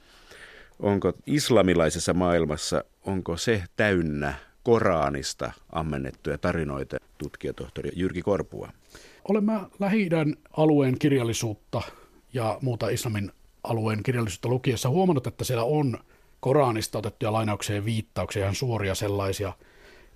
onko 0.79 1.13
islamilaisessa 1.25 2.13
maailmassa, 2.13 2.83
onko 3.05 3.37
se 3.37 3.63
täynnä 3.75 4.33
Koraanista 4.63 5.51
ammennettuja 5.71 6.37
tarinoita, 6.37 6.97
tutkijatohtori 7.17 7.89
Jyrki 7.95 8.21
Korpua? 8.21 8.69
Olemme 9.29 9.53
lähi 9.79 10.09
alueen 10.57 10.99
kirjallisuutta 10.99 11.81
ja 12.33 12.57
muuta 12.61 12.89
islamin 12.89 13.31
alueen 13.63 14.03
kirjallisuutta 14.03 14.49
lukiessa 14.49 14.89
huomannut, 14.89 15.27
että 15.27 15.43
siellä 15.43 15.63
on 15.63 15.97
Koranista 16.43 16.97
otettuja 16.97 17.33
lainauksia 17.33 17.75
ja 17.75 17.85
viittauksia, 17.85 18.41
ihan 18.41 18.55
suoria 18.55 18.95
sellaisia. 18.95 19.53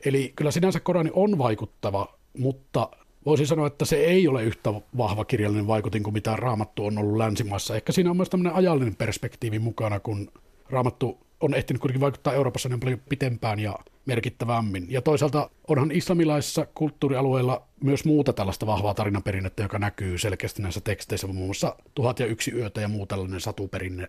Eli 0.06 0.34
kyllä 0.36 0.52
sinänsä 0.52 0.80
Korani 0.80 1.10
on 1.14 1.38
vaikuttava, 1.38 2.18
mutta 2.38 2.90
voisin 3.26 3.48
sanoa, 3.48 3.68
että 3.68 3.86
se 3.86 3.96
ei 3.96 4.28
ole 4.28 4.44
yhtä 4.44 4.74
vahva 4.98 5.26
kirjallinen 5.26 5.68
vaikutin 5.68 6.04
kuin 6.04 6.14
mitä 6.14 6.36
Raamattu 6.36 6.86
on 6.86 6.98
ollut 6.98 7.18
länsimaissa. 7.18 7.76
Ehkä 7.76 7.92
siinä 7.92 8.10
on 8.10 8.18
myös 8.18 8.30
tämmöinen 8.30 8.54
ajallinen 8.54 8.96
perspektiivi 8.96 9.60
mukana, 9.60 10.00
kun 10.00 10.32
Raamattu 10.70 11.18
on 11.40 11.54
ehtinyt 11.54 11.82
kuitenkin 11.82 12.02
vaikuttaa 12.02 12.34
Euroopassa 12.34 12.70
niin 12.70 12.80
paljon 12.80 13.02
pitempään 13.10 13.60
ja 13.60 13.76
merkittävämmin. 14.06 14.86
Ja 14.90 15.02
toisaalta 15.02 15.50
onhan 15.68 15.92
islamilaisissa 15.92 16.68
kulttuurialueilla 16.76 17.68
myös 17.84 18.06
muuta 18.06 18.34
tällaista 18.34 18.66
vahvaa 18.66 18.94
tarinaperinnettä, 18.94 19.64
joka 19.64 19.80
näkyy 19.80 20.18
selkeästi 20.18 20.62
näissä 20.62 20.82
teksteissä, 20.82 21.28
muun 21.28 21.48
muassa 21.48 21.76
Tuhat 21.96 22.20
ja 22.20 22.26
yksi 22.26 22.52
yötä 22.52 22.82
ja 22.82 22.88
muu 22.88 23.06
tällainen 23.06 23.42
satuperinne. 23.42 24.08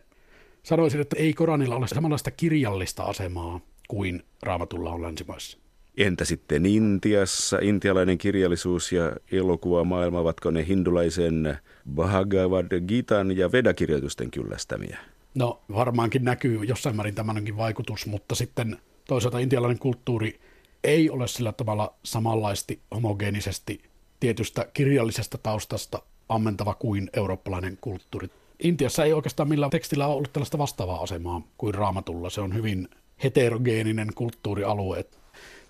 Sanoisin, 0.68 1.00
että 1.00 1.16
ei 1.18 1.34
Koranilla 1.34 1.76
ole 1.76 1.88
samanlaista 1.88 2.30
kirjallista 2.30 3.02
asemaa 3.02 3.60
kuin 3.88 4.22
Raamatulla 4.42 4.90
on 4.90 5.02
länsimaissa. 5.02 5.58
Entä 5.96 6.24
sitten 6.24 6.66
Intiassa, 6.66 7.58
intialainen 7.62 8.18
kirjallisuus 8.18 8.92
ja 8.92 9.12
elokuvamaailma, 9.32 10.20
ovatko 10.20 10.50
ne 10.50 10.66
hindulaisen 10.66 11.58
Bhagavad 11.94 12.80
Gitan 12.80 13.36
ja 13.36 13.52
Vedakirjoitusten 13.52 14.30
kyllästämiä? 14.30 14.98
No 15.34 15.60
varmaankin 15.74 16.24
näkyy 16.24 16.64
jossain 16.64 16.96
määrin 16.96 17.14
tämänkin 17.14 17.56
vaikutus, 17.56 18.06
mutta 18.06 18.34
sitten 18.34 18.78
toisaalta 19.06 19.38
intialainen 19.38 19.78
kulttuuri 19.78 20.40
ei 20.84 21.10
ole 21.10 21.28
sillä 21.28 21.52
tavalla 21.52 21.94
samanlaisesti 22.02 22.80
homogeenisesti 22.94 23.80
tietystä 24.20 24.66
kirjallisesta 24.74 25.38
taustasta 25.38 26.02
ammentava 26.28 26.74
kuin 26.74 27.10
eurooppalainen 27.12 27.78
kulttuuri. 27.80 28.28
Intiassa 28.62 29.04
ei 29.04 29.12
oikeastaan 29.12 29.48
millään 29.48 29.70
tekstillä 29.70 30.06
ole 30.06 30.14
ollut 30.14 30.32
tällaista 30.32 30.58
vastaavaa 30.58 31.02
asemaa 31.02 31.42
kuin 31.58 31.74
raamatulla. 31.74 32.30
Se 32.30 32.40
on 32.40 32.54
hyvin 32.54 32.88
heterogeeninen 33.24 34.08
kulttuurialue. 34.14 35.04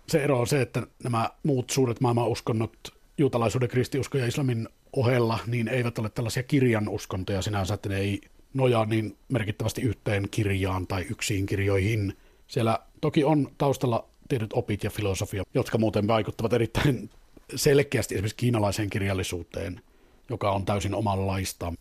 Se 0.09 0.25
ero 0.25 0.41
on 0.41 0.47
se, 0.47 0.63
että 0.63 0.87
nämä 1.05 1.31
muut 1.43 1.71
suuret 1.71 2.01
maailmanuskonnot, 2.01 2.95
juutalaisuuden, 3.19 3.69
kristiuskon 3.69 4.21
ja 4.21 4.27
islamin 4.27 4.69
ohella, 4.93 5.39
niin 5.47 5.69
eivät 5.69 5.99
ole 5.99 6.09
tällaisia 6.09 6.43
kirjan 6.43 6.89
uskontoja 6.89 7.43
sinänsä, 7.43 7.75
että 7.75 7.89
ne 7.89 7.99
ei 7.99 8.21
nojaa 8.55 8.85
niin 8.85 9.17
merkittävästi 9.29 9.83
yhteen 9.83 10.29
kirjaan 10.31 10.87
tai 10.87 11.07
yksiin 11.11 11.47
kirjoihin. 11.47 12.17
Siellä 12.47 12.79
toki 13.01 13.25
on 13.25 13.51
taustalla 13.59 14.09
tietyt 14.29 14.53
opit 14.53 14.85
ja 14.85 14.91
filosofia, 14.91 15.43
jotka 15.55 15.79
muuten 15.79 16.09
vaikuttavat 16.09 16.53
erittäin 16.53 17.11
selkeästi 17.55 18.15
esimerkiksi 18.15 18.37
kiinalaiseen 18.37 18.91
kirjallisuuteen, 18.91 19.81
joka 20.29 20.51
on 20.51 20.65
täysin 20.65 20.95
omanlaista. 20.95 21.73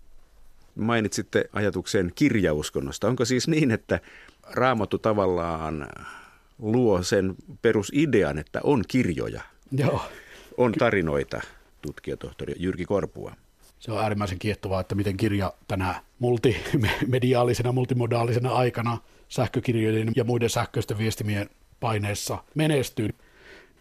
Mainitsitte 0.77 1.49
ajatuksen 1.53 2.11
kirjauskonnosta. 2.15 3.07
Onko 3.07 3.25
siis 3.25 3.47
niin, 3.47 3.71
että 3.71 3.99
Raamattu 4.43 4.97
tavallaan 4.97 5.87
luo 6.59 7.03
sen 7.03 7.35
perusidean, 7.61 8.37
että 8.37 8.59
on 8.63 8.83
kirjoja, 8.87 9.41
Joo. 9.71 10.01
on 10.57 10.71
tarinoita, 10.71 11.41
tutkijatohtori 11.81 12.53
Jyrki 12.59 12.85
Korpua? 12.85 13.35
Se 13.79 13.91
on 13.91 14.03
äärimmäisen 14.03 14.39
kiehtovaa, 14.39 14.81
että 14.81 14.95
miten 14.95 15.17
kirja 15.17 15.53
tänä 15.67 16.01
multimediaalisena, 16.19 17.71
multimodaalisena 17.71 18.51
aikana 18.51 18.97
sähkökirjojen 19.29 20.11
ja 20.15 20.23
muiden 20.23 20.49
sähköisten 20.49 20.97
viestimien 20.97 21.49
paineessa 21.79 22.43
menestyy. 22.55 23.09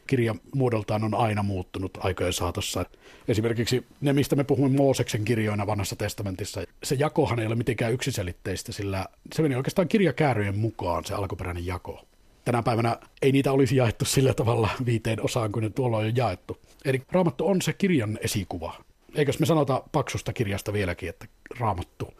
Kirja 0.07 0.35
muodoltaan 0.55 1.05
on 1.05 1.15
aina 1.15 1.43
muuttunut 1.43 1.99
aikojen 2.01 2.33
saatossa. 2.33 2.87
Esimerkiksi 3.29 3.87
ne, 4.01 4.13
mistä 4.13 4.37
me 4.37 4.45
puhumme 4.45 4.77
Mooseksen 4.77 5.25
kirjoina 5.25 5.67
vanhassa 5.67 5.97
testamentissa, 5.97 6.65
se 6.83 6.95
jakohan 6.95 7.39
ei 7.39 7.47
ole 7.47 7.55
mitenkään 7.55 7.93
yksiselitteistä, 7.93 8.73
sillä 8.73 9.07
se 9.35 9.43
meni 9.43 9.55
oikeastaan 9.55 9.89
kirjakääryjen 9.89 10.59
mukaan 10.59 11.05
se 11.05 11.15
alkuperäinen 11.15 11.67
jako. 11.67 12.05
Tänä 12.45 12.63
päivänä 12.63 12.99
ei 13.23 13.33
niitä 13.33 13.53
olisi 13.53 13.77
jaettu 13.77 14.05
sillä 14.05 14.35
tavalla 14.35 14.69
viiteen 14.87 15.25
osaan 15.25 15.53
kuin 15.53 15.63
ne 15.63 15.71
tuolla 15.71 15.97
on 15.97 16.07
jo 16.07 16.13
jaettu. 16.17 16.59
Eli 16.85 17.03
raamattu 17.13 17.47
on 17.47 17.63
se 17.63 17.73
kirjan 17.73 18.19
esikuva. 18.21 18.75
Eikös 19.15 19.39
me 19.39 19.47
sanota 19.47 19.83
paksusta 19.93 20.33
kirjasta 20.33 20.73
vieläkin, 20.73 21.09
että 21.09 21.27
raamattu. 21.59 22.15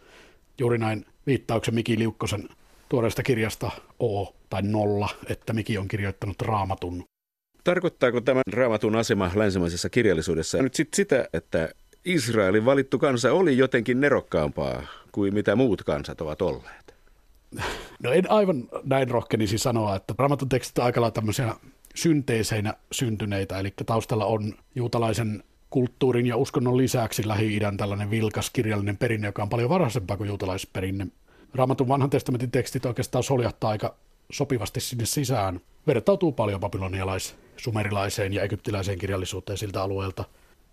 Juuri 0.59 0.79
näin 0.79 1.07
viittauksen 1.27 1.75
Miki 1.75 1.99
Liukkosen 1.99 2.49
tuoreesta 2.89 3.23
kirjasta 3.23 3.71
O 4.01 4.35
tai 4.51 4.63
Nolla, 4.63 5.09
että 5.29 5.53
Miki 5.53 5.79
on 5.79 5.89
kirjoittanut 5.89 6.43
raamatun. 6.43 7.05
Tarkoittaako 7.67 8.21
tämä 8.21 8.43
raamatun 8.53 8.97
asema 8.97 9.31
länsimaisessa 9.35 9.91
kirjallisuudessa 9.91 10.63
nyt 10.63 10.75
sit 10.75 10.95
sitä, 10.95 11.29
että 11.33 11.69
Israelin 12.05 12.65
valittu 12.65 12.99
kansa 12.99 13.33
oli 13.33 13.59
jotenkin 13.59 14.01
nerokkaampaa 14.01 14.83
kuin 15.13 15.35
mitä 15.35 15.57
muut 15.57 15.83
kansat 15.83 16.21
ovat 16.21 16.43
olleet? 16.43 16.95
No 18.03 18.13
en 18.13 18.31
aivan 18.31 18.69
näin 18.85 19.11
rohkenisi 19.11 19.59
sanoa, 19.59 19.97
että 19.97 20.15
raamatun 20.19 20.49
tekstit 20.49 20.79
aika 20.79 21.01
lailla 21.01 21.13
tämmöisiä 21.13 21.55
synteeseinä 21.95 22.75
syntyneitä, 22.93 23.59
eli 23.59 23.73
taustalla 23.87 24.25
on 24.25 24.55
juutalaisen 24.75 25.43
kulttuurin 25.71 26.27
ja 26.27 26.37
uskonnon 26.37 26.77
lisäksi 26.77 27.29
Lähi-idän 27.29 27.77
tällainen 27.77 28.11
vilkas 28.11 28.51
kirjallinen 28.51 28.97
perinne, 28.97 29.29
joka 29.29 29.43
on 29.43 29.49
paljon 29.49 29.71
varhaisempaa 29.71 30.17
kuin 30.17 30.29
juutalaisperinne. 30.29 31.07
Raamatun 31.55 31.89
vanhan 31.89 32.11
testamentin 32.11 32.51
tekstit 32.51 32.87
oikeastaan 32.87 33.25
soljahtaa 33.25 33.71
aika 33.71 33.95
sopivasti 34.33 34.81
sinne 34.81 35.07
sisään. 35.07 35.61
Vertautuu 35.87 36.33
paljon 36.33 36.61
babylonialais, 36.61 37.37
sumerilaiseen 37.57 38.33
ja 38.33 38.43
egyptiläiseen 38.43 38.99
kirjallisuuteen 38.99 39.59
siltä 39.59 39.83
alueelta. 39.83 40.25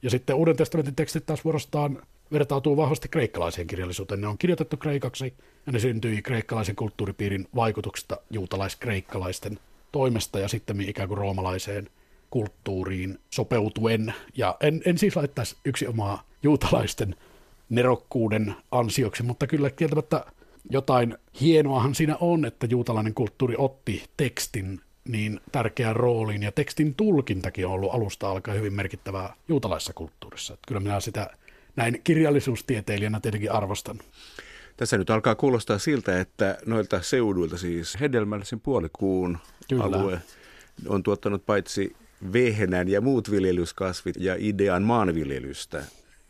Ja 0.02 0.10
sitten 0.10 0.36
Uuden 0.36 0.56
testamentin 0.56 0.96
tekstit 0.96 1.26
taas 1.26 1.44
vuorostaan 1.44 2.02
vertautuu 2.32 2.78
vahvasti 2.78 3.08
kreikkalaiseen 3.08 3.68
kirjallisuuteen. 3.68 4.22
Ne 4.22 4.28
on 4.28 4.38
kirjoitettu 4.38 4.78
kreikaksi 4.78 5.34
ja 5.66 5.72
ne 5.72 5.80
syntyi 5.80 6.22
kreikkalaisen 6.22 6.76
kulttuuripiirin 6.76 7.48
vaikutuksesta 7.56 8.18
juutalaiskreikkalaisten 8.30 9.60
toimesta 9.92 10.40
ja 10.40 10.48
sitten 10.48 10.82
ikään 10.82 11.08
kuin 11.08 11.18
roomalaiseen 11.18 11.90
kulttuuriin 12.30 13.20
sopeutuen. 13.30 14.14
Ja 14.38 14.56
en, 14.62 14.82
en 14.86 14.98
siis 14.98 15.16
laittaisi 15.16 15.56
yksi 15.66 15.88
omaa 15.88 16.24
juutalaisten 16.44 17.16
nerokkuuden 17.70 18.56
ansioksi, 18.72 19.24
mutta 19.24 19.48
kyllä 19.48 19.70
kieltämättä 19.70 20.26
jotain 20.70 21.18
hienoahan 21.42 21.96
siinä 21.96 22.18
on, 22.20 22.46
että 22.46 22.68
juutalainen 22.70 23.14
kulttuuri 23.14 23.56
otti 23.58 24.04
tekstin 24.18 24.82
niin 25.08 25.40
tärkeään 25.52 25.96
rooliin, 25.96 26.44
ja 26.44 26.52
tekstin 26.52 26.96
tulkintakin 26.96 27.68
on 27.68 27.74
ollut 27.74 27.94
alusta 27.94 28.32
alkaen 28.32 28.58
hyvin 28.58 28.74
merkittävää 28.74 29.34
juutalaisessa 29.48 29.94
kulttuurissa. 29.94 30.54
Että 30.54 30.68
kyllä 30.68 30.82
minä 30.82 31.00
sitä 31.00 31.30
näin 31.76 32.02
kirjallisuustieteilijänä 32.04 33.20
tietenkin 33.20 33.52
arvostan. 33.52 34.00
Tässä 34.78 34.98
nyt 34.98 35.10
alkaa 35.10 35.36
kuulostaa 35.36 35.78
siltä, 35.78 36.20
että 36.20 36.58
noilta 36.66 37.02
seuduilta 37.02 37.58
siis 37.58 38.00
hedelmällisen 38.00 38.60
puolikuun 38.60 39.38
Kyllä. 39.70 39.84
alue 39.84 40.22
on 40.88 41.04
tuottanut 41.04 41.46
paitsi 41.46 41.96
vehnän 42.34 42.88
ja 42.88 43.02
muut 43.02 43.32
viljelyskasvit 43.32 44.16
ja 44.20 44.36
idean 44.40 44.84
maanviljelystä, 44.84 45.84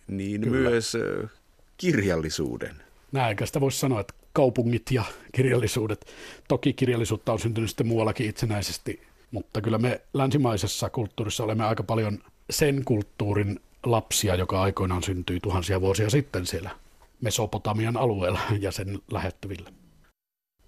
niin 0.07 0.41
Kyllä. 0.41 0.69
myös 0.69 0.97
kirjallisuuden. 1.77 2.75
Näinkö 3.11 3.45
sitä 3.45 3.61
voisi 3.61 3.79
sanoa, 3.79 3.99
että 3.99 4.13
kaupungit 4.33 4.91
ja 4.91 5.03
kirjallisuudet. 5.31 6.05
Toki 6.47 6.73
kirjallisuutta 6.73 7.33
on 7.33 7.39
syntynyt 7.39 7.69
sitten 7.69 7.87
muuallakin 7.87 8.29
itsenäisesti, 8.29 9.01
mutta 9.31 9.61
kyllä 9.61 9.77
me 9.77 10.01
länsimaisessa 10.13 10.89
kulttuurissa 10.89 11.43
olemme 11.43 11.65
aika 11.65 11.83
paljon 11.83 12.19
sen 12.49 12.81
kulttuurin 12.85 13.59
lapsia, 13.83 14.35
joka 14.35 14.61
aikoinaan 14.61 15.03
syntyi 15.03 15.39
tuhansia 15.39 15.81
vuosia 15.81 16.09
sitten 16.09 16.45
siellä 16.45 16.69
Mesopotamian 17.21 17.97
alueella 17.97 18.39
ja 18.59 18.71
sen 18.71 18.99
lähettyvillä. 19.11 19.69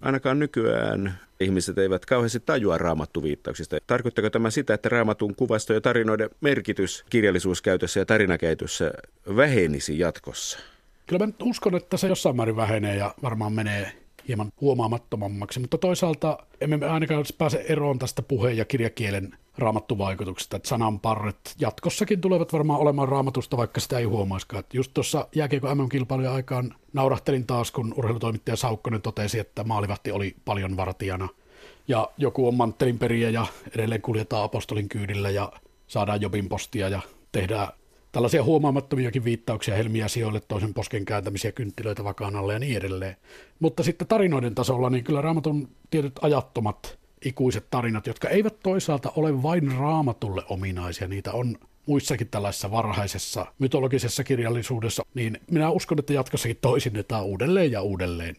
Ainakaan 0.00 0.38
nykyään 0.38 1.18
ihmiset 1.40 1.78
eivät 1.78 2.06
kauheasti 2.06 2.40
tajua 2.40 2.78
raamattuviittauksista. 2.78 3.76
Tarkoittako 3.86 4.30
tämä 4.30 4.50
sitä, 4.50 4.74
että 4.74 4.88
raamatun 4.88 5.34
kuvasto 5.34 5.72
ja 5.72 5.80
tarinoiden 5.80 6.30
merkitys 6.40 7.04
kirjallisuuskäytössä 7.10 8.00
ja 8.00 8.06
tarinakäytössä 8.06 8.90
vähenisi 9.36 9.98
jatkossa? 9.98 10.58
Kyllä 11.06 11.26
mä 11.26 11.32
uskon, 11.42 11.74
että 11.74 11.96
se 11.96 12.08
jossain 12.08 12.36
määrin 12.36 12.56
vähenee 12.56 12.96
ja 12.96 13.14
varmaan 13.22 13.52
menee 13.52 13.92
hieman 14.28 14.52
huomaamattomammaksi, 14.60 15.60
mutta 15.60 15.78
toisaalta 15.78 16.38
emme 16.60 16.86
ainakaan 16.86 17.24
pääse 17.38 17.64
eroon 17.68 17.98
tästä 17.98 18.22
puhe- 18.22 18.52
ja 18.52 18.64
kirjakielen 18.64 19.34
raamattuvaikutuksesta, 19.58 20.56
että 20.56 20.68
sananparret 20.68 21.54
jatkossakin 21.58 22.20
tulevat 22.20 22.52
varmaan 22.52 22.80
olemaan 22.80 23.08
raamatusta, 23.08 23.56
vaikka 23.56 23.80
sitä 23.80 23.98
ei 23.98 24.04
huomaiskaan. 24.04 24.60
Että 24.60 24.76
just 24.76 24.94
tuossa 24.94 25.28
jääkiekko 25.34 25.74
MM-kilpailujen 25.74 26.32
aikaan 26.32 26.74
naurahtelin 26.92 27.46
taas, 27.46 27.70
kun 27.70 27.94
urheilutoimittaja 27.96 28.56
Saukkonen 28.56 29.02
totesi, 29.02 29.38
että 29.38 29.64
maalivahti 29.64 30.12
oli 30.12 30.36
paljon 30.44 30.76
vartijana. 30.76 31.28
Ja 31.88 32.10
joku 32.18 32.48
on 32.48 32.54
manttelin 32.54 32.98
periä 32.98 33.30
ja 33.30 33.46
edelleen 33.74 34.02
kuljetaan 34.02 34.44
apostolin 34.44 34.88
kyydillä 34.88 35.30
ja 35.30 35.52
saadaan 35.86 36.20
jobin 36.20 36.48
postia 36.48 36.88
ja 36.88 37.00
tehdään 37.32 37.68
tällaisia 38.16 38.44
huomaamattomiakin 38.44 39.24
viittauksia 39.24 39.74
helmiä 39.76 40.08
sijoille, 40.08 40.40
toisen 40.40 40.74
posken 40.74 41.04
kääntämisiä, 41.04 41.52
kynttilöitä 41.52 42.04
vakaan 42.04 42.36
alle 42.36 42.52
ja 42.52 42.58
niin 42.58 42.76
edelleen. 42.76 43.16
Mutta 43.60 43.82
sitten 43.82 44.08
tarinoiden 44.08 44.54
tasolla, 44.54 44.90
niin 44.90 45.04
kyllä 45.04 45.20
raamatun 45.20 45.68
tietyt 45.90 46.12
ajattomat 46.22 46.98
ikuiset 47.24 47.70
tarinat, 47.70 48.06
jotka 48.06 48.28
eivät 48.28 48.60
toisaalta 48.62 49.12
ole 49.16 49.42
vain 49.42 49.72
raamatulle 49.72 50.42
ominaisia, 50.48 51.08
niitä 51.08 51.32
on 51.32 51.56
muissakin 51.86 52.28
tällaisessa 52.28 52.70
varhaisessa 52.70 53.46
mytologisessa 53.58 54.24
kirjallisuudessa, 54.24 55.02
niin 55.14 55.40
minä 55.50 55.70
uskon, 55.70 55.98
että 55.98 56.12
jatkossakin 56.12 56.58
toisinnetaan 56.60 57.24
uudelleen 57.24 57.72
ja 57.72 57.82
uudelleen. 57.82 58.36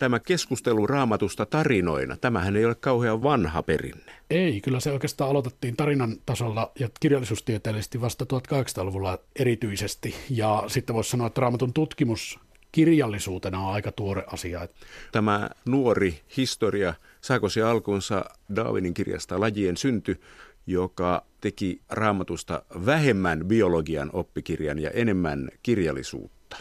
Tämä 0.00 0.20
keskustelu 0.20 0.86
raamatusta 0.86 1.46
tarinoina, 1.46 2.16
tämähän 2.16 2.56
ei 2.56 2.64
ole 2.64 2.74
kauhean 2.74 3.22
vanha 3.22 3.62
perinne. 3.62 4.12
Ei, 4.30 4.60
kyllä 4.60 4.80
se 4.80 4.92
oikeastaan 4.92 5.30
aloitettiin 5.30 5.76
tarinan 5.76 6.16
tasolla 6.26 6.72
ja 6.78 6.88
kirjallisuustieteellisesti 7.00 8.00
vasta 8.00 8.24
1800-luvulla 8.24 9.18
erityisesti. 9.36 10.14
Ja 10.30 10.64
sitten 10.66 10.96
voisi 10.96 11.10
sanoa, 11.10 11.26
että 11.26 11.40
raamatun 11.40 11.72
tutkimus 11.72 12.40
kirjallisuutena 12.72 13.60
on 13.60 13.74
aika 13.74 13.92
tuore 13.92 14.24
asia. 14.26 14.68
Tämä 15.12 15.50
nuori 15.64 16.20
historia, 16.36 16.94
saako 17.20 17.48
se 17.48 17.62
alkunsa 17.62 18.24
Darwinin 18.56 18.94
kirjasta 18.94 19.40
Lajien 19.40 19.76
synty, 19.76 20.20
joka 20.66 21.24
teki 21.40 21.80
raamatusta 21.90 22.62
vähemmän 22.86 23.44
biologian 23.46 24.10
oppikirjan 24.12 24.78
ja 24.78 24.90
enemmän 24.90 25.48
kirjallisuutta? 25.62 26.56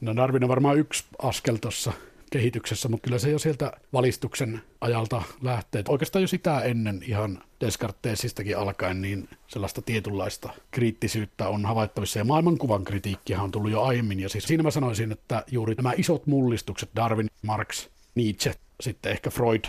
No 0.00 0.16
Darwin 0.16 0.44
on 0.44 0.48
varmaan 0.48 0.78
yksi 0.78 1.04
askel 1.22 1.56
tuossa 1.56 1.92
kehityksessä, 2.30 2.88
mutta 2.88 3.04
kyllä 3.04 3.18
se 3.18 3.30
jo 3.30 3.38
sieltä 3.38 3.72
valistuksen 3.92 4.62
ajalta 4.80 5.22
lähtee. 5.42 5.82
Oikeastaan 5.88 6.22
jo 6.22 6.28
sitä 6.28 6.60
ennen 6.60 7.02
ihan 7.06 7.42
Descartesistäkin 7.60 8.58
alkaen, 8.58 9.02
niin 9.02 9.28
sellaista 9.48 9.82
tietynlaista 9.82 10.50
kriittisyyttä 10.70 11.48
on 11.48 11.66
havaittavissa. 11.66 12.18
Ja 12.18 12.24
maailmankuvan 12.24 12.84
kritiikkiä 12.84 13.42
on 13.42 13.50
tullut 13.50 13.70
jo 13.70 13.82
aiemmin. 13.82 14.20
Ja 14.20 14.28
siis 14.28 14.44
siinä 14.44 14.62
mä 14.62 14.70
sanoisin, 14.70 15.12
että 15.12 15.44
juuri 15.50 15.74
nämä 15.74 15.92
isot 15.96 16.26
mullistukset, 16.26 16.90
Darwin, 16.96 17.30
Marx, 17.42 17.88
Nietzsche, 18.14 18.54
sitten 18.80 19.12
ehkä 19.12 19.30
Freud, 19.30 19.64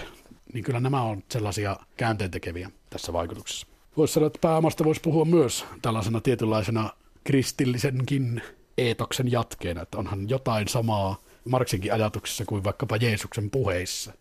niin 0.54 0.63
kyllä 0.63 0.80
nämä 0.80 1.02
on 1.02 1.24
sellaisia 1.30 1.76
käänteentekeviä 1.98 2.72
tässä 2.89 3.13
vaikutuksessa. 3.13 3.67
Voisi 3.98 4.13
sanoa, 4.13 4.28
että 4.28 4.39
pääomasta 4.41 4.84
voisi 4.84 5.02
puhua 5.02 5.26
myös 5.26 5.65
tällaisena 5.82 6.22
tietynlaisena 6.22 6.89
kristillisenkin 7.24 8.41
eetoksen 8.78 9.32
jatkeena, 9.32 9.82
että 9.82 9.98
onhan 9.98 10.30
jotain 10.30 10.67
samaa 10.67 11.24
Marksinkin 11.48 11.94
ajatuksissa 11.94 12.46
kuin 12.46 12.64
vaikkapa 12.64 12.98
Jeesuksen 12.98 13.50
puheissa. 13.50 14.14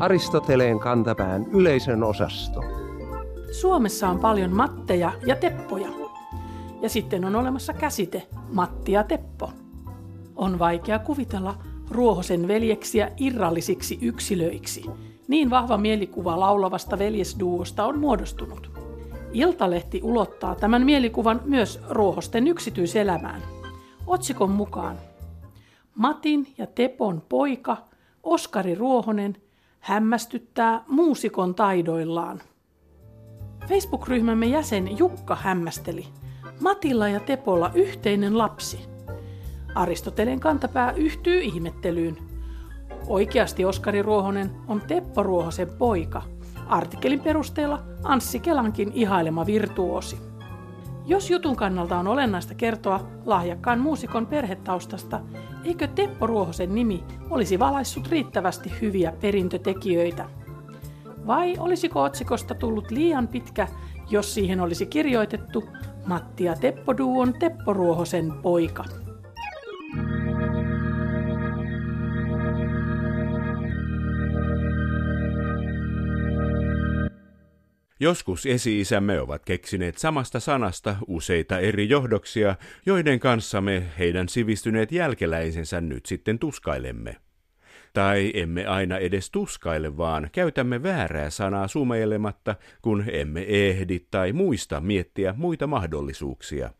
Aristoteleen 0.00 0.78
kantapään 0.78 1.46
yleisön 1.52 2.02
osasto. 2.02 2.60
Suomessa 3.52 4.08
on 4.08 4.18
paljon 4.18 4.52
matteja 4.52 5.12
ja 5.26 5.36
teppoja. 5.36 5.88
Ja 6.82 6.88
sitten 6.88 7.24
on 7.24 7.36
olemassa 7.36 7.72
käsite 7.72 8.26
Matti 8.52 8.92
ja 8.92 9.04
Teppo. 9.04 9.52
On 10.36 10.58
vaikea 10.58 10.98
kuvitella 10.98 11.54
Ruohosen 11.90 12.48
veljeksiä 12.48 13.10
irrallisiksi 13.16 13.98
yksilöiksi. 14.02 14.84
Niin 15.28 15.50
vahva 15.50 15.78
mielikuva 15.78 16.40
laulavasta 16.40 16.98
veljesduosta 16.98 17.84
on 17.84 17.98
muodostunut. 17.98 18.70
Iltalehti 19.32 20.00
ulottaa 20.02 20.54
tämän 20.54 20.84
mielikuvan 20.84 21.40
myös 21.44 21.80
Ruohosten 21.90 22.48
yksityiselämään. 22.48 23.42
Otsikon 24.06 24.50
mukaan 24.50 24.98
Matin 25.94 26.54
ja 26.58 26.66
Tepon 26.66 27.22
poika 27.28 27.76
Oskari 28.22 28.74
Ruohonen 28.74 29.36
hämmästyttää 29.80 30.84
muusikon 30.88 31.54
taidoillaan. 31.54 32.42
Facebook-ryhmämme 33.68 34.46
jäsen 34.46 34.98
Jukka 34.98 35.34
hämmästeli. 35.34 36.06
Matilla 36.60 37.08
ja 37.08 37.20
Tepolla 37.20 37.70
yhteinen 37.74 38.38
lapsi. 38.38 38.80
Aristoteleen 39.74 40.40
kantapää 40.40 40.92
yhtyy 40.92 41.40
ihmettelyyn. 41.40 42.16
Oikeasti 43.06 43.64
Oskari 43.64 44.02
Ruohonen 44.02 44.50
on 44.68 44.80
Teppo 44.80 45.22
Ruohosen 45.22 45.68
poika. 45.78 46.22
Artikkelin 46.66 47.20
perusteella 47.20 47.82
Anssi 48.02 48.40
Kelankin 48.40 48.92
ihailema 48.94 49.46
virtuosi. 49.46 50.33
Jos 51.06 51.30
jutun 51.30 51.56
kannalta 51.56 51.98
on 51.98 52.06
olennaista 52.06 52.54
kertoa 52.54 53.06
lahjakkaan 53.24 53.80
muusikon 53.80 54.26
perhetaustasta, 54.26 55.20
eikö 55.64 55.86
Teppo 55.86 56.26
Ruohosen 56.26 56.74
nimi 56.74 57.04
olisi 57.30 57.58
valaissut 57.58 58.08
riittävästi 58.08 58.72
hyviä 58.80 59.12
perintötekijöitä? 59.20 60.28
Vai 61.26 61.54
olisiko 61.58 62.02
otsikosta 62.02 62.54
tullut 62.54 62.90
liian 62.90 63.28
pitkä, 63.28 63.68
jos 64.10 64.34
siihen 64.34 64.60
olisi 64.60 64.86
kirjoitettu 64.86 65.64
Matti 66.06 66.44
ja 66.44 66.54
Teppo 66.54 66.96
Duon 66.96 67.34
Teppo 67.38 67.72
Ruohosen 67.72 68.32
poika? 68.42 68.84
Joskus 78.04 78.46
esi-isämme 78.46 79.20
ovat 79.20 79.44
keksineet 79.44 79.98
samasta 79.98 80.40
sanasta 80.40 80.96
useita 81.06 81.58
eri 81.58 81.88
johdoksia, 81.88 82.56
joiden 82.86 83.20
kanssa 83.20 83.60
me 83.60 83.82
heidän 83.98 84.28
sivistyneet 84.28 84.92
jälkeläisensä 84.92 85.80
nyt 85.80 86.06
sitten 86.06 86.38
tuskailemme. 86.38 87.16
Tai 87.92 88.30
emme 88.34 88.66
aina 88.66 88.98
edes 88.98 89.30
tuskaile, 89.30 89.96
vaan 89.96 90.28
käytämme 90.32 90.82
väärää 90.82 91.30
sanaa 91.30 91.68
sumeilematta, 91.68 92.54
kun 92.82 93.04
emme 93.12 93.44
ehdi 93.48 94.00
tai 94.10 94.32
muista 94.32 94.80
miettiä 94.80 95.34
muita 95.36 95.66
mahdollisuuksia. 95.66 96.70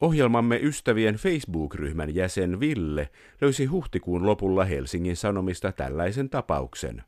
Ohjelmamme 0.00 0.58
ystävien 0.62 1.14
Facebook-ryhmän 1.14 2.14
jäsen 2.14 2.60
Ville 2.60 3.08
löysi 3.40 3.64
huhtikuun 3.64 4.26
lopulla 4.26 4.64
Helsingin 4.64 5.16
Sanomista 5.16 5.72
tällaisen 5.72 6.30
tapauksen. 6.30 7.02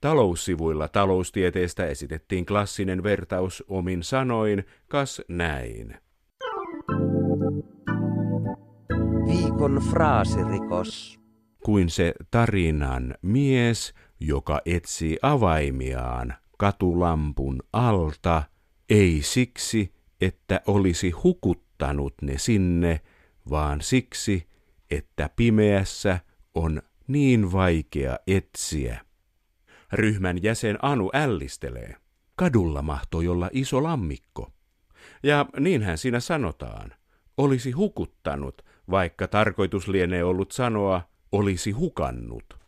Taloussivuilla 0.00 0.88
taloustieteestä 0.88 1.86
esitettiin 1.86 2.46
klassinen 2.46 3.02
vertaus 3.02 3.64
omin 3.68 4.02
sanoin, 4.02 4.64
kas 4.88 5.22
näin. 5.28 5.96
Viikon 9.26 9.82
fraasirikos. 9.90 11.20
Kuin 11.64 11.90
se 11.90 12.14
tarinan 12.30 13.14
mies, 13.22 13.94
joka 14.20 14.60
etsii 14.66 15.18
avaimiaan 15.22 16.34
katulampun 16.58 17.62
alta, 17.72 18.42
ei 18.90 19.22
siksi, 19.22 19.92
että 20.20 20.60
olisi 20.66 21.10
hukuttanut 21.10 22.14
ne 22.22 22.38
sinne, 22.38 23.00
vaan 23.50 23.80
siksi, 23.80 24.46
että 24.90 25.30
pimeässä 25.36 26.18
on 26.54 26.82
niin 27.06 27.52
vaikea 27.52 28.18
etsiä. 28.26 29.00
Ryhmän 29.92 30.42
jäsen 30.42 30.78
Anu 30.82 31.10
ällistelee. 31.14 31.94
Kadulla 32.36 32.82
mahtoi 32.82 33.28
olla 33.28 33.50
iso 33.52 33.82
lammikko. 33.82 34.52
Ja 35.22 35.46
niinhän 35.60 35.98
siinä 35.98 36.20
sanotaan. 36.20 36.92
Olisi 37.36 37.70
hukuttanut, 37.70 38.64
vaikka 38.90 39.28
tarkoitus 39.28 39.88
lienee 39.88 40.24
ollut 40.24 40.52
sanoa, 40.52 41.02
olisi 41.32 41.70
hukannut. 41.70 42.58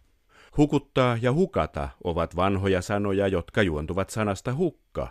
Hukuttaa 0.56 1.18
ja 1.22 1.32
hukata 1.32 1.88
ovat 2.04 2.36
vanhoja 2.36 2.82
sanoja, 2.82 3.28
jotka 3.28 3.62
juontuvat 3.62 4.10
sanasta 4.10 4.54
hukka. 4.54 5.08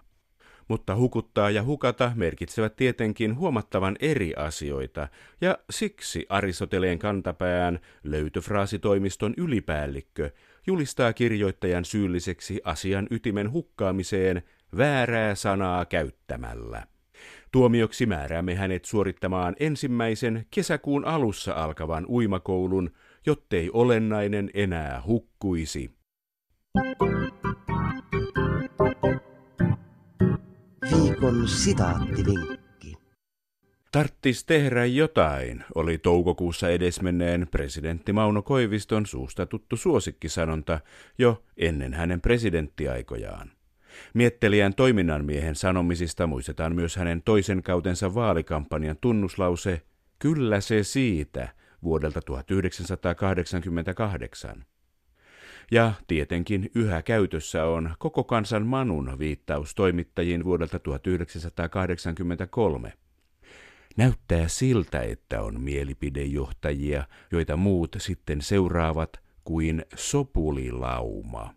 Mutta 0.67 0.95
hukuttaa 0.95 1.50
ja 1.50 1.63
hukata 1.63 2.12
merkitsevät 2.15 2.76
tietenkin 2.76 3.36
huomattavan 3.36 3.95
eri 4.00 4.34
asioita, 4.36 5.08
ja 5.41 5.58
siksi 5.69 6.26
Aristoteleen 6.30 7.00
kantapään 7.00 7.80
löytöfraasitoimiston 8.04 9.34
ylipäällikkö 9.38 10.32
julistaa 10.67 11.13
kirjoittajan 11.13 11.86
syylliseksi 11.86 12.62
asian 12.63 13.08
ytimen 13.12 13.52
hukkaamiseen 13.52 14.41
väärää 14.78 15.36
sanaa 15.36 15.86
käyttämällä. 15.86 16.88
Tuomioksi 17.52 18.06
määräämme 18.06 18.56
hänet 18.56 18.86
suorittamaan 18.86 19.56
ensimmäisen 19.60 20.45
kesäkuun 20.52 21.06
alussa 21.06 21.54
alkavan 21.54 22.06
uimakoulun, 22.06 22.91
jottei 23.26 23.69
olennainen 23.74 24.50
enää 24.54 25.02
hukkuisi. 25.06 25.91
Viikon 30.91 31.48
sitaattivinkki. 31.48 32.68
Tarttis 33.91 34.45
tehdä 34.45 34.86
jotain, 34.86 35.63
oli 35.75 35.97
toukokuussa 35.97 36.69
edesmenneen 36.69 37.47
presidentti 37.52 38.13
Mauno 38.13 38.41
Koiviston 38.41 39.06
suusta 39.06 39.45
tuttu 39.45 39.78
suosikkisanonta 39.78 40.80
jo 41.17 41.43
ennen 41.58 41.93
hänen 41.93 42.21
presidenttiaikojaan. 42.21 43.52
Miettelijän 44.13 44.75
toiminnan 44.75 45.25
miehen 45.25 45.56
sanomisista 45.56 46.28
muistetaan 46.28 46.75
myös 46.75 46.95
hänen 46.95 47.21
toisen 47.21 47.63
kautensa 47.63 48.15
vaalikampanjan 48.15 48.97
tunnuslause 49.02 49.82
Kyllä 50.19 50.62
se 50.62 50.84
siitä 50.84 51.49
vuodelta 51.84 52.21
1988. 52.21 54.65
Ja 55.71 55.93
tietenkin 56.08 56.71
yhä 56.75 57.02
käytössä 57.02 57.65
on 57.65 57.95
koko 57.99 58.23
kansan 58.23 58.65
Manun 58.65 59.19
viittaus 59.19 59.75
toimittajiin 59.75 60.43
vuodelta 60.43 60.80
1983. 60.80 62.93
Näyttää 63.97 64.47
siltä, 64.47 65.02
että 65.02 65.41
on 65.41 65.62
mielipidejohtajia, 65.62 67.04
joita 67.32 67.58
muut 67.58 67.95
sitten 67.99 68.41
seuraavat 68.41 69.21
kuin 69.43 69.86
sopulilauma. 69.95 71.54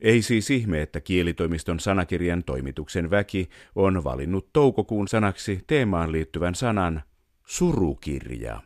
Ei 0.00 0.22
siis 0.22 0.50
ihme, 0.50 0.82
että 0.82 1.00
kielitoimiston 1.00 1.80
sanakirjan 1.80 2.44
toimituksen 2.44 3.10
väki 3.10 3.48
on 3.74 4.04
valinnut 4.04 4.52
toukokuun 4.52 5.08
sanaksi 5.08 5.64
teemaan 5.66 6.12
liittyvän 6.12 6.54
sanan 6.54 7.02
surukirja. 7.46 8.62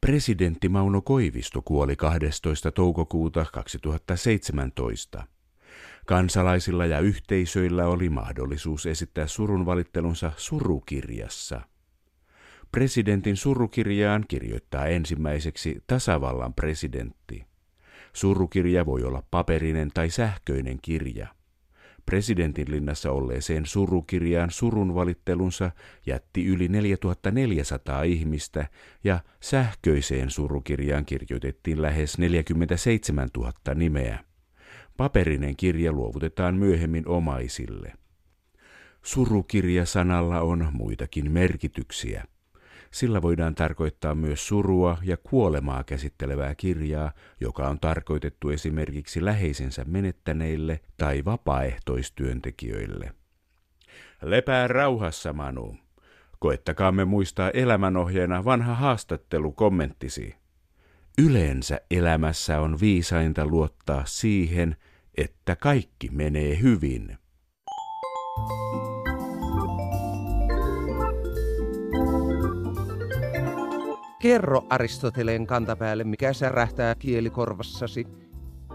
Presidentti 0.00 0.68
Mauno 0.68 1.00
Koivisto 1.02 1.62
kuoli 1.62 1.96
12. 1.96 2.70
toukokuuta 2.70 3.46
2017. 3.52 5.26
Kansalaisilla 6.06 6.86
ja 6.86 7.00
yhteisöillä 7.00 7.86
oli 7.86 8.08
mahdollisuus 8.08 8.86
esittää 8.86 9.26
surunvalittelunsa 9.26 10.32
surukirjassa. 10.36 11.60
Presidentin 12.72 13.36
surukirjaan 13.36 14.24
kirjoittaa 14.28 14.86
ensimmäiseksi 14.86 15.82
tasavallan 15.86 16.54
presidentti. 16.54 17.46
Surukirja 18.12 18.86
voi 18.86 19.04
olla 19.04 19.22
paperinen 19.30 19.90
tai 19.94 20.10
sähköinen 20.10 20.78
kirja. 20.82 21.28
Presidentin 22.06 22.70
linnassa 22.70 23.10
olleeseen 23.10 23.66
surukirjaan 23.66 24.50
surun 24.50 24.94
valittelunsa 24.94 25.70
jätti 26.06 26.46
yli 26.46 26.68
4400 26.68 28.02
ihmistä 28.02 28.68
ja 29.04 29.20
sähköiseen 29.40 30.30
surukirjaan 30.30 31.04
kirjoitettiin 31.04 31.82
lähes 31.82 32.18
47 32.18 33.28
000 33.36 33.52
nimeä. 33.74 34.24
Paperinen 34.96 35.56
kirja 35.56 35.92
luovutetaan 35.92 36.54
myöhemmin 36.54 37.08
omaisille. 37.08 37.92
Surukirja-sanalla 39.02 40.40
on 40.40 40.68
muitakin 40.72 41.30
merkityksiä. 41.30 42.24
Sillä 42.90 43.22
voidaan 43.22 43.54
tarkoittaa 43.54 44.14
myös 44.14 44.48
surua 44.48 44.98
ja 45.02 45.16
kuolemaa 45.16 45.84
käsittelevää 45.84 46.54
kirjaa, 46.54 47.12
joka 47.40 47.68
on 47.68 47.80
tarkoitettu 47.80 48.50
esimerkiksi 48.50 49.24
läheisensä 49.24 49.84
menettäneille 49.84 50.80
tai 50.96 51.24
vapaaehtoistyöntekijöille. 51.24 53.12
Lepää 54.22 54.68
rauhassa, 54.68 55.32
Manu. 55.32 55.76
Koettakaamme 56.38 57.04
muistaa 57.04 57.50
elämänohjeena 57.50 58.44
vanha 58.44 58.74
haastattelu 58.74 59.52
kommenttisi. 59.52 60.43
Yleensä 61.18 61.80
elämässä 61.90 62.60
on 62.60 62.80
viisainta 62.80 63.46
luottaa 63.46 64.02
siihen, 64.06 64.76
että 65.16 65.56
kaikki 65.56 66.08
menee 66.12 66.58
hyvin. 66.62 67.18
Kerro 74.22 74.66
Aristoteleen 74.70 75.46
kantapäälle, 75.46 76.04
mikä 76.04 76.32
särähtää 76.32 76.94
kielikorvassasi. 76.94 78.06